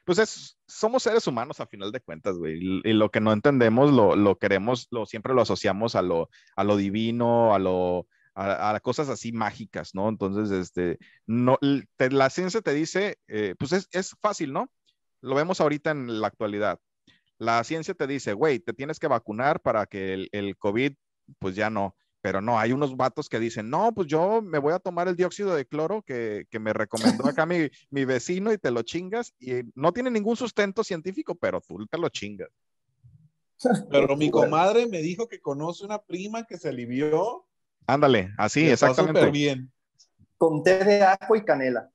[0.06, 3.92] pues es, somos seres humanos a final de cuentas, güey, y, lo que no entendemos
[3.92, 8.06] lo, lo, queremos, lo siempre lo asociamos a lo, a lo divino, a lo,
[8.37, 10.09] a, cosas así mágicas, ¿no?
[10.09, 11.59] Entonces, este, no,
[11.99, 14.70] la ciencia te dice, eh, pues es, es fácil, ¿no?
[15.22, 16.79] Lo vemos ahorita en la actualidad.
[17.38, 20.92] La ciencia te dice, güey, te tienes que vacunar para que el, el COVID,
[21.38, 21.96] pues ya no.
[22.20, 25.16] Pero no, hay unos vatos que dicen, no, pues yo me voy a tomar el
[25.16, 29.33] dióxido de cloro que, que me recomendó acá mi, mi, vecino y te lo chingas.
[29.38, 32.51] Y no tiene ningún sustento científico, pero tú te lo chingas.
[33.90, 37.45] Pero mi comadre me dijo que conoce una prima que se alivió.
[37.87, 39.31] Ándale, así, exactamente.
[39.31, 39.72] bien.
[40.37, 41.90] Con té de ajo y canela.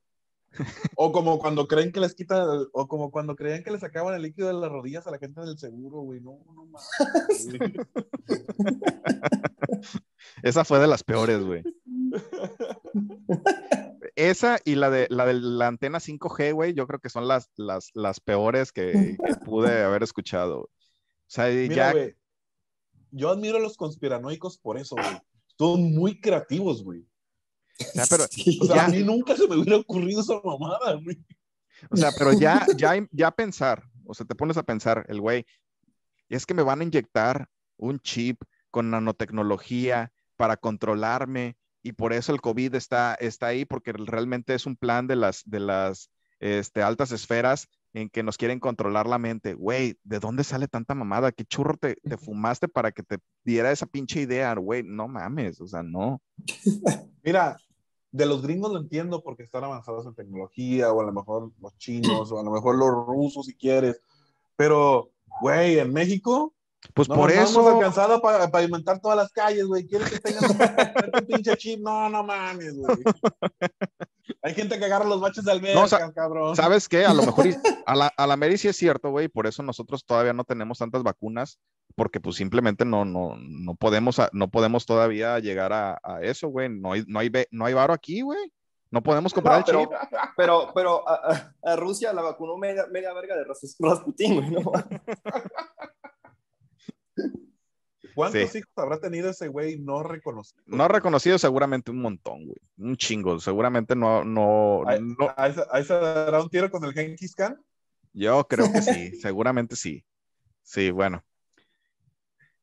[0.96, 4.22] O como cuando creen que les quitan, o como cuando creen que les sacaban el
[4.22, 6.20] líquido de las rodillas a la gente del seguro, güey.
[6.20, 7.48] No, no mames.
[10.42, 11.62] Esa fue de las peores, güey.
[14.14, 17.50] Esa y la de la, de la antena 5G, güey, yo creo que son las,
[17.56, 20.60] las, las peores que, pude haber escuchado.
[20.60, 20.70] O
[21.26, 21.94] sea, ya...
[23.10, 25.18] yo admiro a los conspiranoicos por eso, güey.
[25.58, 27.06] Son muy creativos, güey.
[27.80, 28.24] O pero,
[28.80, 31.18] a mí nunca se me hubiera ocurrido esa mamada, güey.
[31.90, 35.44] O sea, pero ya, ya, ya pensar, o sea, te pones a pensar, el güey,
[36.28, 42.32] es que me van a inyectar un chip con nanotecnología para controlarme y por eso
[42.32, 46.82] el COVID está, está ahí, porque realmente es un plan de las, de las este,
[46.82, 49.54] altas esferas en que nos quieren controlar la mente.
[49.54, 51.32] Güey, ¿de dónde sale tanta mamada?
[51.32, 54.54] ¿Qué churro te, te fumaste para que te diera esa pinche idea?
[54.54, 56.20] Güey, no mames, o sea, no.
[57.22, 57.56] Mira,
[58.10, 61.76] de los gringos lo entiendo porque están avanzados en tecnología, o a lo mejor los
[61.78, 64.00] chinos, o a lo mejor los rusos si quieres,
[64.56, 66.54] pero, güey, en México,
[66.94, 67.62] pues por eso.
[67.62, 69.86] No hemos alcanzado para pavimentar todas las calles, güey.
[69.86, 71.80] ¿Quieres que tengas un pinche chip?
[71.80, 72.96] No, no mames, güey.
[74.42, 76.56] Hay gente que agarra los baches de alberca, no, cabrón.
[76.56, 77.04] ¿Sabes qué?
[77.04, 77.46] A lo mejor
[77.86, 79.28] a la, a la Mary sí es cierto, güey.
[79.28, 81.58] Por eso nosotros todavía no tenemos tantas vacunas,
[81.94, 86.68] porque pues simplemente no, no, no, podemos, no podemos todavía llegar a, a eso, güey.
[86.68, 88.52] No hay, no, hay, no hay varo aquí, güey.
[88.90, 89.90] No podemos comprar el chip.
[90.36, 94.72] Pero, pero a, a, Rusia la vacunó media, media verga de Rasputin, güey, ¿no?
[98.14, 100.62] ¿Cuántos hijos habrá tenido ese güey no reconocido?
[100.66, 102.58] No reconocido, seguramente un montón, güey.
[102.78, 103.38] Un chingo.
[103.40, 104.24] Seguramente no.
[104.24, 105.34] no, no...
[105.36, 107.58] ¿Ahí se dará un tiro con el Genghis Khan?
[108.12, 110.04] Yo creo que sí, seguramente sí.
[110.62, 111.24] Sí, bueno.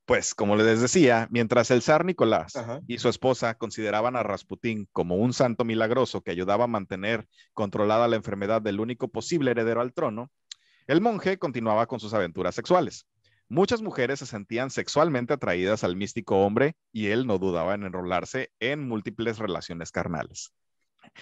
[0.05, 2.53] Pues, como les decía, mientras el zar Nicolás
[2.87, 8.07] y su esposa consideraban a Rasputín como un santo milagroso que ayudaba a mantener controlada
[8.07, 10.31] la enfermedad del único posible heredero al trono,
[10.87, 13.05] el monje continuaba con sus aventuras sexuales.
[13.51, 18.51] Muchas mujeres se sentían sexualmente atraídas al místico hombre y él no dudaba en enrolarse
[18.59, 20.53] en múltiples relaciones carnales.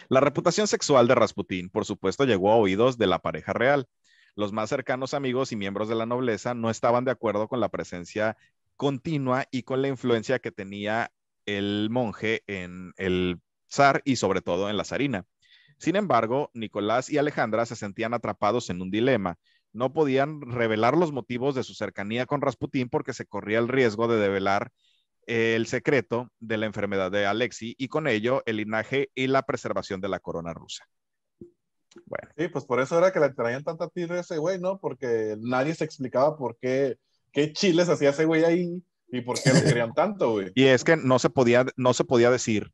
[0.10, 3.88] La reputación sexual de Rasputín, por supuesto, llegó a oídos de la pareja real.
[4.36, 7.70] Los más cercanos amigos y miembros de la nobleza no estaban de acuerdo con la
[7.70, 8.36] presencia
[8.76, 11.14] continua y con la influencia que tenía
[11.46, 13.40] el monje en el
[13.72, 15.26] zar y sobre todo en la zarina.
[15.78, 19.38] Sin embargo, Nicolás y Alejandra se sentían atrapados en un dilema
[19.78, 24.08] no podían revelar los motivos de su cercanía con Rasputín porque se corría el riesgo
[24.08, 24.72] de develar
[25.28, 30.02] el secreto de la enfermedad de Alexi y con ello el linaje y la preservación
[30.02, 30.86] de la corona rusa.
[32.06, 32.30] Bueno.
[32.36, 34.80] Sí, pues por eso era que le traían tanta tira a ese güey, ¿no?
[34.80, 36.98] Porque nadie se explicaba por qué,
[37.32, 40.52] qué chiles hacía ese güey ahí y por qué lo querían tanto, güey.
[40.56, 42.72] Y es que no se podía, no se podía decir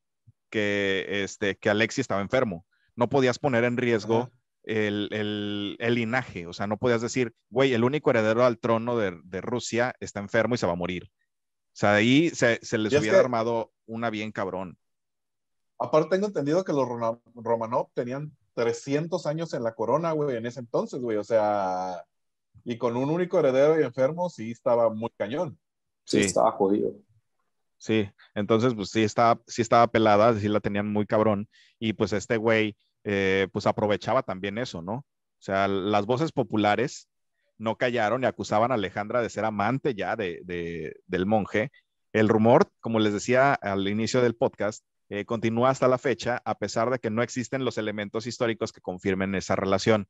[0.50, 2.66] que, este, que Alexi estaba enfermo.
[2.96, 4.32] No podías poner en riesgo
[4.64, 6.48] el, linaje.
[6.48, 10.56] O sea, no podías decir, güey, el único heredero al trono de, Rusia está enfermo
[10.56, 11.04] y se va a morir.
[11.06, 14.78] O sea, de ahí se, les hubiera armado una bien cabrón.
[15.80, 16.88] Aparte, tengo entendido que los
[17.36, 21.18] Romanov tenían 300 años en la corona, güey, en ese entonces, güey.
[21.18, 22.06] O sea,
[22.64, 25.58] y con un único heredero y enfermo, sí estaba muy cañón.
[26.06, 26.94] Sí, estaba jodido.
[27.78, 31.50] Sí, entonces, pues sí estaba, sí estaba pelada, sí la tenían muy cabrón.
[31.80, 34.94] Y pues este güey, eh, pues aprovechaba también eso, ¿no?
[34.94, 35.06] O
[35.46, 37.10] sea, las voces populares
[37.58, 41.72] no callaron y acusaban a Alejandra de ser amante ya de, del monje.
[42.14, 46.58] El rumor, como les decía al inicio del podcast, eh, continúa hasta la fecha, a
[46.58, 50.08] pesar de que no existen los elementos históricos que confirmen esa relación.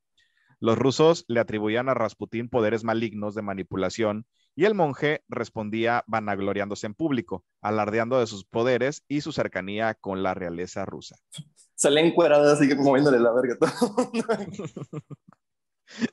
[0.59, 4.25] Los rusos le atribuían a Rasputín poderes malignos de manipulación
[4.55, 10.23] y el monje respondía vanagloriándose en público, alardeando de sus poderes y su cercanía con
[10.23, 11.17] la realeza rusa.
[11.83, 14.11] Sale encuerada así que moviéndole la verga todo.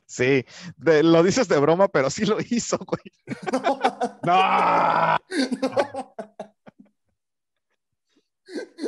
[0.04, 0.44] Sí,
[0.76, 3.00] lo dices de broma, pero sí lo hizo, güey.
[4.24, 5.16] ¡No!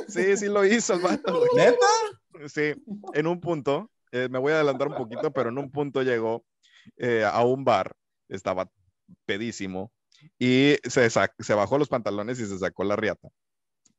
[0.09, 1.51] Sí, sí lo hizo el vato, güey.
[1.55, 1.87] ¿Neta?
[2.49, 2.75] Sí,
[3.14, 6.45] en un punto eh, me voy a adelantar un poquito, pero en un punto llegó
[6.97, 7.95] eh, a un bar,
[8.29, 8.68] estaba
[9.25, 9.92] pedísimo,
[10.37, 13.29] y se, se bajó los pantalones y se sacó la riata.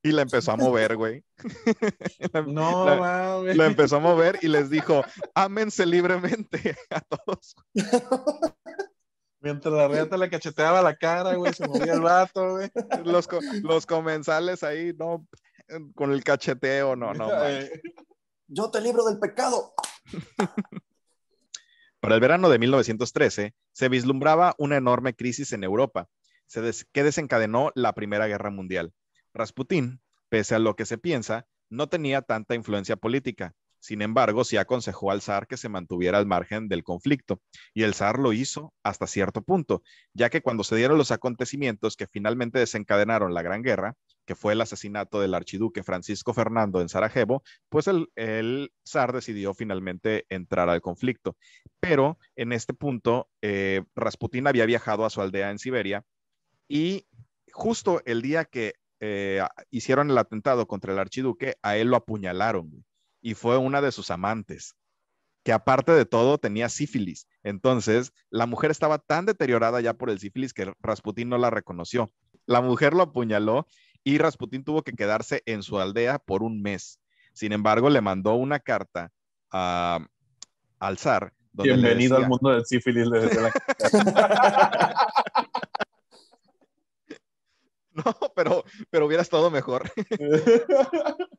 [0.06, 1.24] Y la empezó a mover, güey.
[2.48, 5.02] no, la, la empezó a mover y les dijo,
[5.34, 7.56] ámense libremente a todos.
[9.40, 12.70] Mientras la riata le cacheteaba la cara, güey, se movía el vato, güey.
[13.06, 13.28] Los,
[13.62, 15.26] los comensales ahí, no,
[15.96, 17.30] con el cacheteo, no, no.
[18.48, 19.74] Yo te libro del pecado.
[22.00, 26.08] Para el verano de 1913 se vislumbraba una enorme crisis en Europa,
[26.92, 28.94] que desencadenó la Primera Guerra Mundial.
[29.34, 33.54] Rasputín, pese a lo que se piensa, no tenía tanta influencia política.
[33.80, 37.42] Sin embargo, sí aconsejó al zar que se mantuviera al margen del conflicto,
[37.74, 41.98] y el zar lo hizo hasta cierto punto, ya que cuando se dieron los acontecimientos
[41.98, 46.88] que finalmente desencadenaron la Gran Guerra, que fue el asesinato del archiduque Francisco Fernando en
[46.88, 51.36] Sarajevo, pues el, zar decidió finalmente entrar al conflicto.
[51.82, 56.06] Pero en este punto, eh, Rasputín había viajado a su aldea en Siberia
[56.70, 57.06] y
[57.52, 62.86] justo el día que eh, hicieron el atentado contra el archiduque, a él lo apuñalaron
[63.22, 64.78] y fue una de sus amantes,
[65.44, 67.28] que aparte de todo tenía sífilis.
[67.44, 72.14] Entonces, la mujer estaba tan deteriorada ya por el sífilis que Rasputín no la reconoció.
[72.46, 73.68] La mujer lo apuñaló
[74.06, 77.02] y Rasputín tuvo que quedarse en su aldea por un mes.
[77.34, 79.12] Sin embargo, le mandó una carta
[79.50, 81.34] al zar.
[81.52, 83.10] Bienvenido al mundo del sífilis.
[88.06, 89.92] No, pero, pero hubiera estado mejor.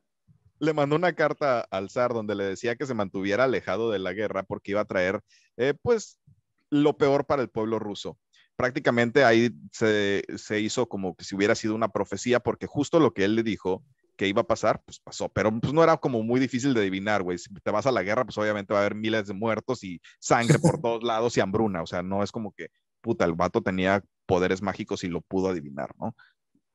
[0.59, 4.13] le mandó una carta al zar donde le decía que se mantuviera alejado de la
[4.13, 5.21] guerra porque iba a traer,
[5.57, 6.17] eh, pues,
[6.69, 8.17] lo peor para el pueblo ruso.
[8.55, 13.13] Prácticamente ahí se, se, hizo como que si hubiera sido una profecía, porque justo lo
[13.13, 13.83] que él le dijo
[14.15, 17.21] que iba a pasar, pues pasó, pero pues no era como muy difícil de adivinar,
[17.21, 17.37] güey.
[17.37, 20.01] Si te vas a la guerra, pues obviamente va a haber miles de muertos y
[20.19, 22.69] sangre por todos lados y hambruna, o sea, no es como que,
[23.01, 26.15] puta, el vato tenía poderes mágicos y lo pudo adivinar, ¿no?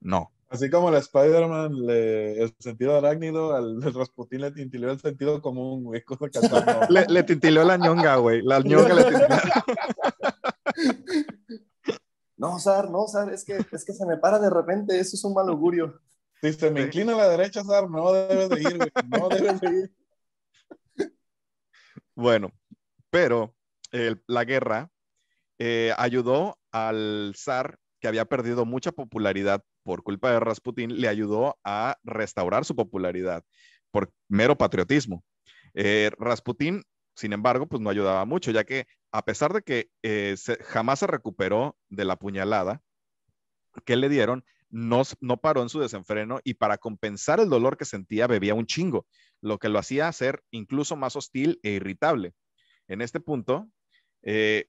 [0.00, 0.32] No.
[0.48, 6.02] Así como el Spider-Man, el sentido arácnido, al Rasputín le tintileó el sentido común, güey.
[6.02, 6.40] Cosa que
[6.92, 8.42] le, le tintileó la ñonga, güey.
[8.42, 9.28] La ñonga le tintileó.
[12.36, 15.22] No, Sar, no, Sar, es que, es que se me para de repente, eso es
[15.24, 16.00] un mal augurio.
[16.40, 18.90] Si se me inclina a la derecha, Sar, no debes de ir, güey.
[19.08, 19.94] No debes de ir.
[22.14, 22.50] Bueno,
[23.10, 23.54] pero
[24.26, 24.90] la guerra
[25.58, 31.58] eh, ayudó al zar que había perdido mucha popularidad por culpa de Rasputin, le ayudó
[31.64, 33.44] a restaurar su popularidad
[33.90, 35.24] por mero patriotismo.
[35.74, 36.82] Eh, Rasputin,
[37.14, 41.06] sin embargo, pues no ayudaba mucho, ya que a pesar de que eh, jamás se
[41.06, 42.82] recuperó de la puñalada
[43.84, 47.84] que le dieron, no, no paró en su desenfreno y para compensar el dolor que
[47.84, 49.06] sentía bebía un chingo,
[49.40, 52.34] lo que lo hacía ser incluso más hostil e irritable.
[52.86, 53.68] En este punto,
[54.22, 54.66] eh,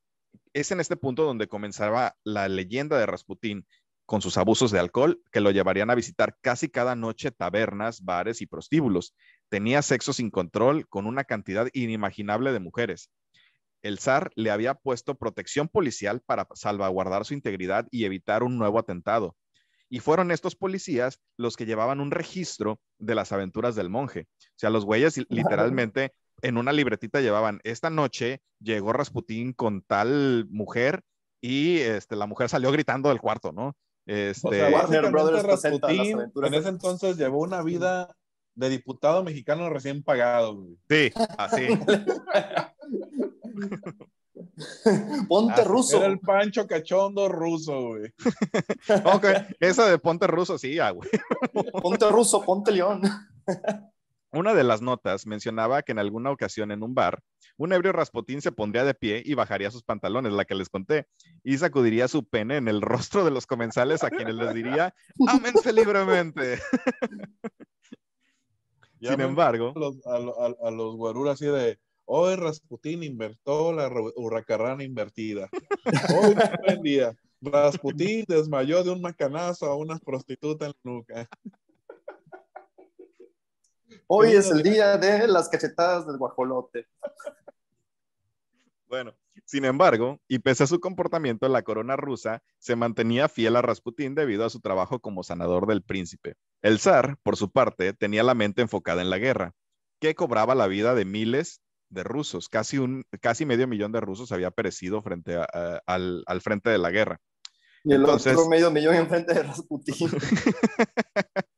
[0.54, 3.67] es en este punto donde comenzaba la leyenda de Rasputín
[4.12, 8.41] con sus abusos de alcohol que lo llevarían a visitar casi cada noche tabernas, bares
[8.41, 9.15] y prostíbulos.
[9.47, 13.10] Tenía sexo sin control con una cantidad inimaginable de mujeres.
[13.82, 18.80] El zar le había puesto protección policial para salvaguardar su integridad y evitar un nuevo
[18.80, 19.38] atentado.
[19.88, 24.28] Y fueron estos policías los que llevaban un registro de las aventuras del monje.
[24.41, 30.47] O sea, los güeyes literalmente en una libretita llevaban, esta noche llegó Rasputín con tal
[30.50, 31.02] mujer
[31.39, 33.78] y este, la mujer salió gritando del cuarto, ¿no?
[34.05, 35.01] Este, o sea,
[35.41, 38.15] Rasputín en ese entonces llevó una vida
[38.55, 40.65] de diputado mexicano recién pagado.
[40.89, 41.67] Sí, así.
[45.27, 45.97] Ponte ruso.
[45.97, 48.13] Era el Pancho Cachondo ruso, güey.
[49.05, 49.25] ok,
[49.59, 51.09] esa de Ponte ruso, sí, ah, güey.
[51.81, 53.01] Ponte ruso, ponte león.
[54.31, 57.21] Una de las notas mencionaba que en alguna ocasión en un bar,
[57.62, 61.06] un ebrio Rasputín se pondría de pie y bajaría sus pantalones, la que les conté,
[61.43, 64.95] y sacudiría su pene en el rostro de los comensales a quienes les diría,
[65.28, 66.60] ámense libremente.
[69.00, 69.76] Sin embargo...
[70.06, 75.47] A los, guaruras así de, hoy Rasputín invertó la hurracarrana invertida.
[76.19, 77.15] Hoy buen día.
[77.41, 81.30] Rasputín desmayó de un macanazo a una prostituta en la nuca.
[84.14, 86.86] Hoy es el día de las cachetadas del guajolote.
[88.89, 93.62] Bueno, sin embargo, y pese a su comportamiento, la corona rusa se mantenía fiel a
[93.62, 96.36] Rasputín debido a su trabajo como sanador del príncipe.
[96.62, 99.53] El zar, por su parte, tenía la mente enfocada en la guerra,
[100.01, 102.49] que cobraba la vida de miles de rusos.
[102.49, 105.38] Casi, un, casi medio millón de rusos había perecido frente
[105.86, 107.22] al, al, frente de la guerra.
[107.86, 110.09] Y el otro medio millón en frente de Rasputín.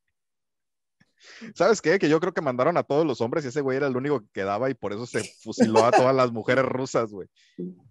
[1.56, 2.00] ¿Sabes qué?
[2.00, 4.22] Que yo creo que mandaron a todos los hombres y ese güey era el único
[4.22, 7.28] que quedaba y por eso se fusiló a todas las mujeres rusas, güey.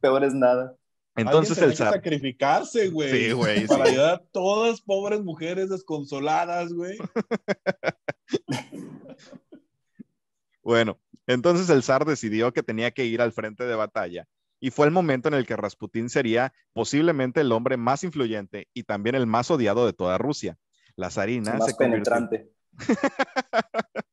[0.01, 0.77] Peor es nada.
[1.15, 1.93] Entonces el zar.
[1.93, 3.11] sacrificarse, güey.
[3.11, 3.67] Sí, güey.
[3.67, 6.97] Para ayudar a todas pobres mujeres desconsoladas, güey.
[10.63, 14.27] bueno, entonces el zar decidió que tenía que ir al frente de batalla
[14.63, 18.85] y fue el momento en el que Rasputín sería posiblemente el hombre más influyente y
[18.85, 20.57] también el más odiado de toda Rusia.
[20.95, 22.49] La zarina se penetrante.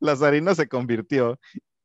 [0.00, 1.38] la zarina se convirtió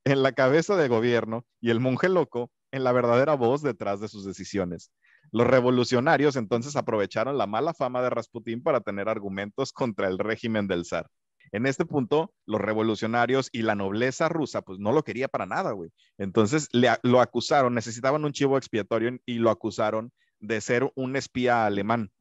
[0.03, 4.07] en la cabeza del gobierno y el monje loco en la verdadera voz detrás de
[4.07, 4.91] sus decisiones.
[5.31, 10.67] Los revolucionarios entonces aprovecharon la mala fama de Rasputín para tener argumentos contra el régimen
[10.67, 11.09] del zar.
[11.51, 15.71] En este punto, los revolucionarios y la nobleza rusa, pues no lo quería para nada,
[15.71, 15.91] güey.
[16.17, 22.11] Entonces lo acusaron, necesitaban un chivo expiatorio y lo acusaron de ser un espía alemán.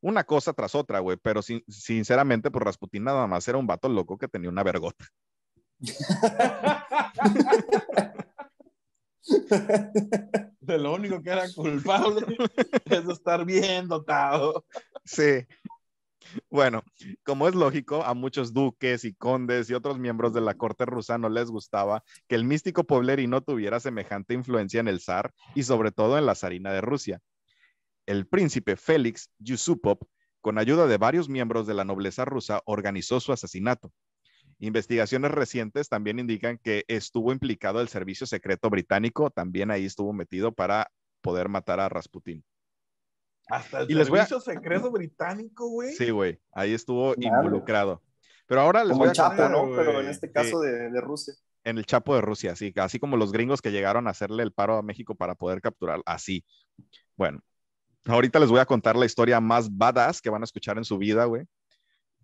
[0.00, 4.18] Una cosa tras otra, güey, pero sinceramente, pues Rasputín nada más era un vato loco
[4.18, 5.06] que tenía una vergota.
[10.60, 12.26] de lo único que era culpable
[12.84, 14.64] es estar bien dotado.
[15.04, 15.46] Sí.
[16.48, 16.84] Bueno,
[17.24, 21.18] como es lógico, a muchos duques y condes y otros miembros de la corte rusa
[21.18, 25.90] no les gustaba que el místico pueblerino tuviera semejante influencia en el zar y sobre
[25.90, 27.20] todo en la zarina de Rusia.
[28.10, 29.98] El príncipe Félix Yusupov,
[30.40, 33.92] con ayuda de varios miembros de la nobleza rusa, organizó su asesinato.
[34.58, 40.50] Investigaciones recientes también indican que estuvo implicado el servicio secreto británico, también ahí estuvo metido
[40.50, 40.90] para
[41.20, 42.42] poder matar a Rasputín.
[43.46, 45.92] Hasta el servicio secreto británico, güey.
[45.92, 48.02] Sí, güey, ahí estuvo involucrado.
[48.48, 49.70] Pero ahora les voy a Chapo, ¿no?
[49.76, 51.34] Pero en este caso de, de, Rusia.
[51.62, 54.52] En el Chapo de Rusia, sí, así como los gringos que llegaron a hacerle el
[54.52, 56.44] paro a México para poder capturar, así.
[57.16, 57.40] Bueno,
[58.06, 60.98] ahorita les voy a contar la historia más badass que van a escuchar en su
[60.98, 61.44] vida, güey,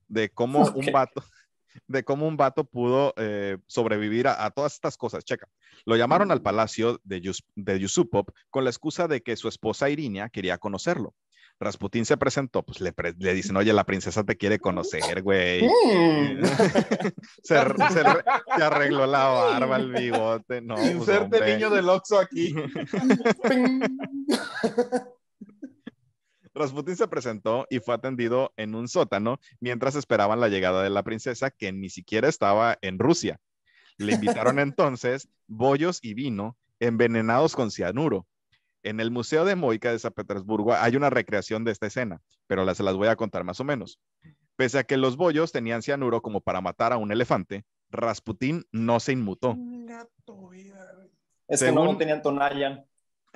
[0.08, 1.22] de cómo un vato,
[1.86, 5.24] de cómo un vato pudo eh, sobrevivir a, todas estas cosas.
[5.24, 5.48] Checa,
[5.84, 10.58] lo llamaron al palacio de, Yusupov con la excusa de que su esposa Irinia quería
[10.58, 11.14] conocerlo.
[11.58, 12.92] Rasputín se presentó, pues le,
[13.32, 15.64] dicen, oye, la princesa te quiere conocer, güey.
[15.64, 16.44] Mm.
[17.42, 20.60] se, arregló la barba, el bigote.
[20.60, 22.54] No, pues, Inserte niño del Oxxo aquí.
[26.56, 31.02] Rasputin se presentó y fue atendido en un sótano mientras esperaban la llegada de la
[31.02, 33.38] princesa, que ni siquiera estaba en Rusia.
[33.98, 38.26] Le invitaron entonces bollos y vino envenenados con cianuro.
[38.82, 42.64] En el Museo de Moika de San Petersburgo hay una recreación de esta escena, pero
[42.64, 44.00] las, se las voy a contar más o menos.
[44.56, 48.98] Pese a que los bollos tenían cianuro como para matar a un elefante, Rasputín no
[49.00, 49.56] se inmutó.
[51.48, 52.86] Es que no tenían Tonayan.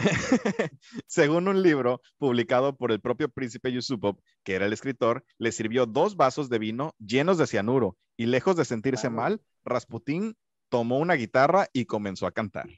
[1.07, 5.87] Según un libro publicado por el propio príncipe Yusupov, que era el escritor, le sirvió
[5.87, 10.37] dos vasos de vino llenos de cianuro y lejos de sentirse mal, Rasputín
[10.69, 12.69] tomó una guitarra y comenzó a cantar.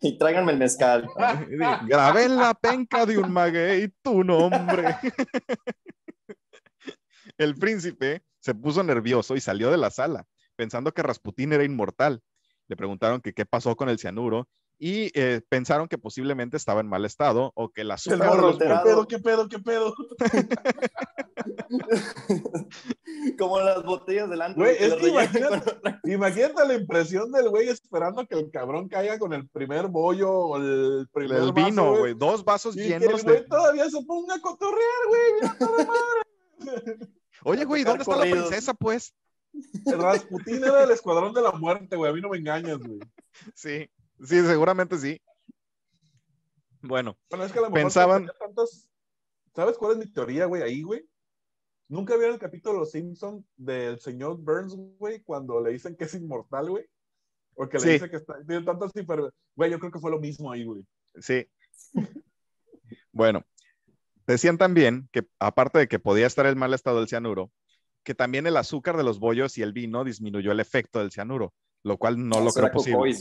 [0.00, 1.08] Y tráiganme el mezcal.
[1.86, 4.96] Grabé en la penca de un maguey tu nombre.
[7.38, 12.22] el príncipe se puso nervioso y salió de la sala, pensando que Rasputín era inmortal.
[12.68, 14.48] Le preguntaron que qué pasó con el cianuro
[14.78, 18.30] y eh, pensaron que posiblemente estaba en mal estado o que la azúcar...
[18.58, 19.94] ¿Qué pedo, qué pedo, qué pedo?
[23.38, 24.60] Como las botellas delante.
[24.60, 25.08] Güey, es que
[26.12, 30.58] imagínate, la impresión del güey esperando que el cabrón caiga con el primer bollo o
[30.58, 32.14] el primer el vino, güey.
[32.14, 33.08] Dos vasos y llenos.
[33.08, 35.22] Que el güey todavía se ponga a cotorrear, güey.
[37.44, 39.14] Oye, güey, ¿dónde está la princesa, pues?
[39.86, 42.10] El Rasputín era del escuadrón de la muerte, güey.
[42.10, 43.00] A mí no me engañas, güey.
[43.54, 43.88] Sí.
[44.24, 45.20] Sí, seguramente sí.
[46.82, 48.28] Bueno, es que a lo pensaban.
[49.54, 50.62] ¿Sabes cuál es mi teoría, güey?
[50.62, 51.08] Ahí, güey.
[51.88, 56.04] ¿Nunca vieron el capítulo de Los Simpsons del señor Burns, güey, cuando le dicen que
[56.04, 56.84] es inmortal, güey?
[57.54, 59.32] O que le dice que está, tiene tantas hiper...
[59.54, 60.84] Güey, yo creo que fue lo mismo ahí, güey.
[61.20, 61.48] Sí.
[63.12, 63.44] bueno,
[64.26, 67.50] decían también que, aparte de que podía estar el mal estado del cianuro,
[68.02, 71.54] que también el azúcar de los bollos y el vino disminuyó el efecto del cianuro,
[71.82, 73.14] lo cual no lo creo posible.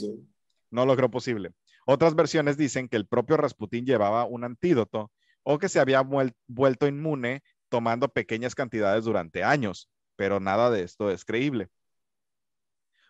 [0.75, 1.53] No lo creo posible.
[1.85, 5.09] Otras versiones dicen que el propio Rasputín llevaba un antídoto
[5.43, 11.09] o que se había vuelto inmune tomando pequeñas cantidades durante años, pero nada de esto
[11.09, 11.69] es creíble.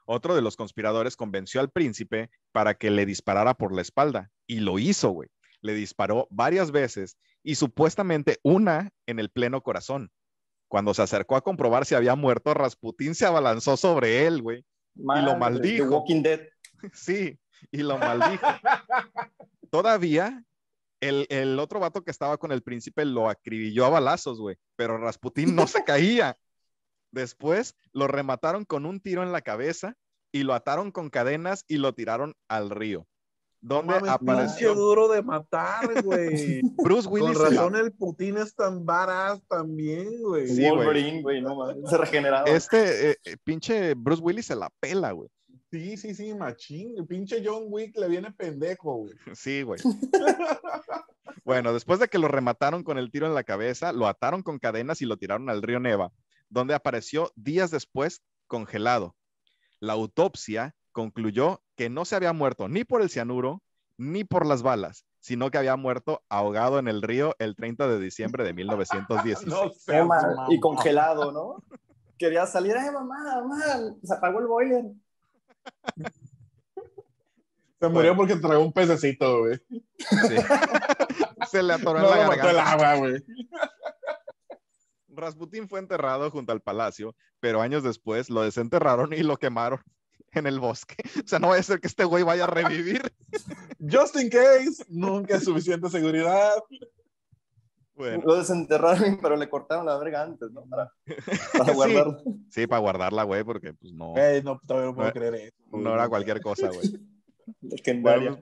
[0.05, 4.59] Otro de los conspiradores convenció al príncipe para que le disparara por la espalda y
[4.59, 5.29] lo hizo, güey.
[5.61, 10.11] Le disparó varias veces y supuestamente una en el pleno corazón.
[10.67, 14.59] Cuando se acercó a comprobar si había muerto, Rasputín se abalanzó sobre él, güey,
[14.93, 15.87] y lo maldijo.
[15.87, 16.41] Walking Dead.
[16.93, 17.39] Sí,
[17.71, 18.45] y lo maldijo.
[19.71, 20.43] Todavía
[21.01, 25.55] el, otro vato que estaba con el príncipe lo acribilló a balazos, güey, pero Rasputín
[25.55, 26.37] no se caía.
[27.11, 29.95] Después lo remataron con un tiro en la cabeza
[30.31, 33.07] y lo ataron con cadenas y lo tiraron al río.
[33.61, 36.61] Donde apareció duro de matar, güey.
[36.83, 37.35] Bruce Willis.
[37.35, 40.47] Con razón el Putin es tan barato también, güey.
[40.47, 42.47] Sí, Wolverine, güey, no Se regeneraba.
[42.47, 45.29] Este eh, eh, pinche Bruce Willis se la pela, güey.
[45.75, 46.97] Sí, sí, sí, machín.
[46.97, 49.13] El pinche John Wick le viene pendejo, güey.
[49.35, 49.81] Sí, güey.
[51.43, 54.57] bueno, después de que lo remataron con el tiro en la cabeza, lo ataron con
[54.57, 56.13] cadenas y lo tiraron al río Neva,
[56.47, 59.17] donde apareció días después congelado.
[59.81, 63.61] La autopsia concluyó que no se había muerto ni por el cianuro
[63.97, 67.99] ni por las balas, sino que había muerto ahogado en el río el 30 de
[67.99, 69.45] diciembre de 1916.
[69.47, 69.71] no,
[70.49, 71.61] y congelado, ¿no?
[72.17, 74.85] Quería salir, ay mamá, mamá, se apagó el boiler.
[77.79, 79.59] Se murió porque tragó un pececito, güey.
[81.51, 82.51] Se le atoró en la garganta.
[82.51, 83.23] El agua, güey.
[85.09, 89.81] Rasputín fue enterrado junto al palacio, pero años después lo desenterraron y lo quemaron
[90.31, 90.97] en el bosque.
[91.23, 93.01] O sea, no va a ser que este güey vaya a revivir.
[93.79, 96.53] Just in case, nunca es suficiente seguridad.
[97.97, 100.65] Lo desenterraron, pero le cortaron la verga antes, ¿no?
[100.65, 100.91] Para,
[101.57, 102.17] para guardarla.
[102.49, 104.13] Sí, para guardarla, güey, porque pues no.
[104.43, 105.53] no, todavía no puedo creer eso.
[105.71, 106.99] No era cualquier cosa, güey.
[108.01, 108.39] Bueno,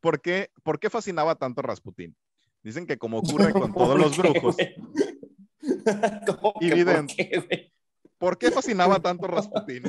[0.00, 2.14] ¿por, qué, ¿Por qué fascinaba tanto Rasputín?
[2.62, 4.56] Dicen que como ocurre con todos los brujos.
[6.60, 7.72] y por qué,
[8.18, 9.84] ¿Por qué fascinaba tanto Rasputín?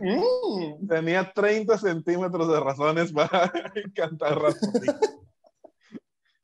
[0.00, 0.88] Mm.
[0.88, 4.94] Tenía 30 centímetros de razones para encantar Rasputín.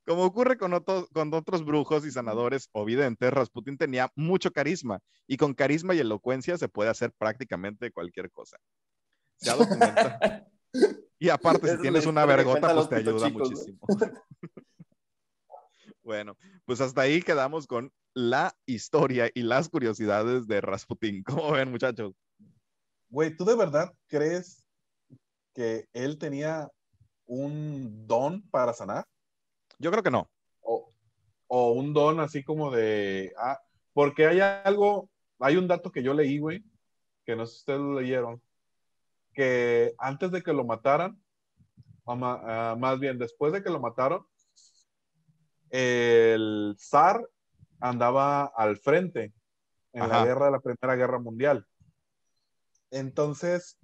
[0.07, 0.73] Como ocurre con,
[1.13, 6.01] con otros brujos y sanadores o videntes, Rasputin tenía mucho carisma y con carisma y
[6.01, 8.59] elocuencia se puede hacer prácticamente cualquier cosa.
[9.37, 10.19] Se ha documentado.
[11.19, 13.79] y aparte, si tienes una vergota, pues te ayuda muchísimo.
[16.03, 16.37] bueno,
[16.67, 21.23] pues hasta ahí quedamos con la historia y las curiosidades de Rasputin.
[21.25, 22.15] ¿Cómo ven, muchachos?
[23.09, 24.65] Güey, ¿tú de verdad crees
[25.55, 26.71] que él tenía
[27.27, 29.07] un don para sanar?
[29.85, 30.31] Yo creo que no.
[31.47, 33.61] O, un don así como de, ah,
[33.93, 36.65] porque hay algo, hay un dato que yo leí, güey,
[37.27, 38.41] que no sé si ustedes lo leyeron,
[39.35, 41.23] que antes de que lo mataran,
[42.07, 44.27] ah, más bien después de que lo mataron,
[45.69, 47.29] el zar
[47.79, 49.35] andaba al frente
[49.93, 51.67] en la guerra de la Primera Guerra Mundial.
[52.91, 53.79] Entonces,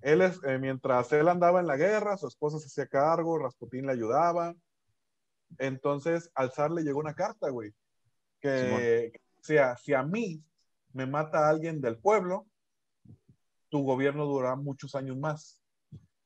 [0.00, 3.86] él es, eh, mientras él andaba en la guerra, su esposa se hacía cargo, Rasputín
[3.86, 4.56] le ayudaba,
[5.58, 7.74] entonces, al zar le llegó una carta, güey,
[8.40, 10.42] que sea, si a mí
[10.92, 12.46] me mata alguien del pueblo,
[13.68, 15.60] tu gobierno durará muchos años más.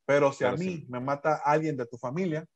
[0.04, 2.46] Pero si a mí me mata alguien de tu familia,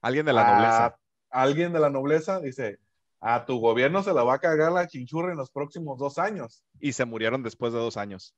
[0.00, 0.98] alguien de la nobleza,
[1.30, 2.78] alguien de la nobleza dice,
[3.20, 6.62] a tu gobierno se la va a cagar la chinchurra en los próximos dos años.
[6.78, 8.36] Y se murieron después de dos años.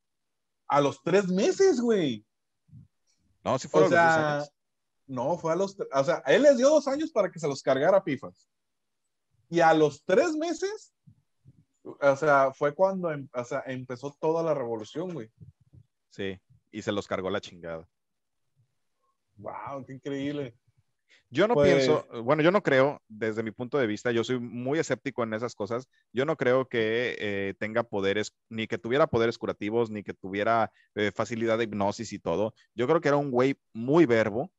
[0.68, 2.24] A los tres meses, güey.
[3.44, 4.52] No, si fueron dos años.
[5.06, 7.62] No, fue a los, o sea, él les dio dos años para que se los
[7.62, 8.48] cargara Pifas.
[9.48, 10.92] Y a los tres meses,
[11.82, 15.30] o sea, fue cuando em, o sea, empezó toda la revolución, güey.
[16.10, 16.40] Sí,
[16.72, 17.88] y se los cargó la chingada.
[19.36, 20.56] Wow, qué increíble.
[21.28, 24.38] Yo no pues pienso, bueno, yo no creo, desde mi punto de vista, yo soy
[24.38, 25.88] muy escéptico en esas cosas.
[26.12, 30.70] Yo no creo que eh, tenga poderes, ni que tuviera poderes curativos, ni que tuviera
[30.94, 32.54] eh, facilidad de hipnosis y todo.
[32.74, 34.52] Yo creo que era un güey muy verbo,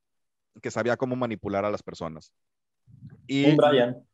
[0.61, 2.33] que sabía cómo manipular a las personas.
[3.27, 4.07] Y, un Brian.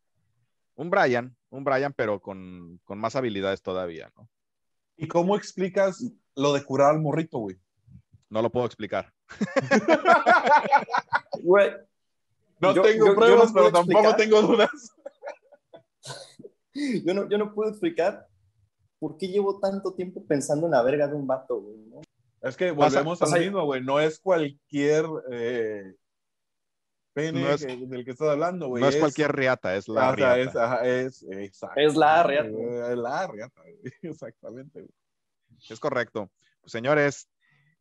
[0.76, 4.28] Un Brian, un Brian, pero con, más habilidades todavía, ¿no?
[4.98, 6.04] ¿Y cómo explicas
[6.36, 7.58] lo de curar al morrito, güey?
[8.30, 9.14] No lo puedo explicar.
[11.42, 11.72] Güey.
[12.60, 14.70] no tengo pruebas, pero tampoco tengo dudas.
[17.04, 18.28] yo, no, yo no puedo explicar
[19.00, 21.76] por qué llevo tanto tiempo pensando en la verga de un vato, güey.
[22.42, 23.82] Es que volvemos al mismo, güey.
[23.82, 25.96] No es cualquier eh,
[27.14, 28.82] pene del que estás hablando, güey.
[28.82, 30.84] No es, cualquier riata, es la riata.
[30.84, 31.62] Es, es,
[31.96, 32.50] la riata.
[32.92, 33.62] Es la riata,
[34.02, 34.86] exactamente.
[35.70, 36.32] Es correcto.
[36.62, 37.30] Pues, señores,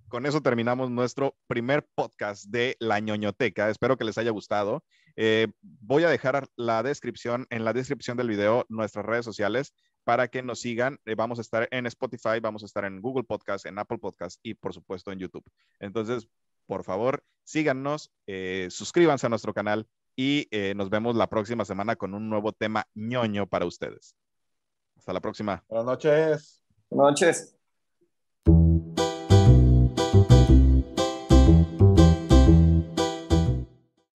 [0.08, 3.70] con eso terminamos nuestro primer podcast de La ñoñoteca.
[3.70, 4.84] Espero que les haya gustado.
[5.16, 9.74] Eh, voy a dejar la descripción, en la descripción del video, nuestras redes sociales
[10.04, 10.98] para que nos sigan.
[11.06, 14.38] Eh, vamos a estar en Spotify, vamos a estar en Google Podcast, en Apple Podcast
[14.42, 15.44] y por supuesto en YouTube.
[15.80, 16.28] Entonces,
[16.66, 19.86] por favor, síganos, eh, suscríbanse a nuestro canal
[20.16, 24.14] y eh, nos vemos la próxima semana con un nuevo tema ñoño para ustedes.
[24.96, 25.64] Hasta la próxima.
[25.68, 26.64] Buenas noches.
[26.90, 27.61] Buenas noches.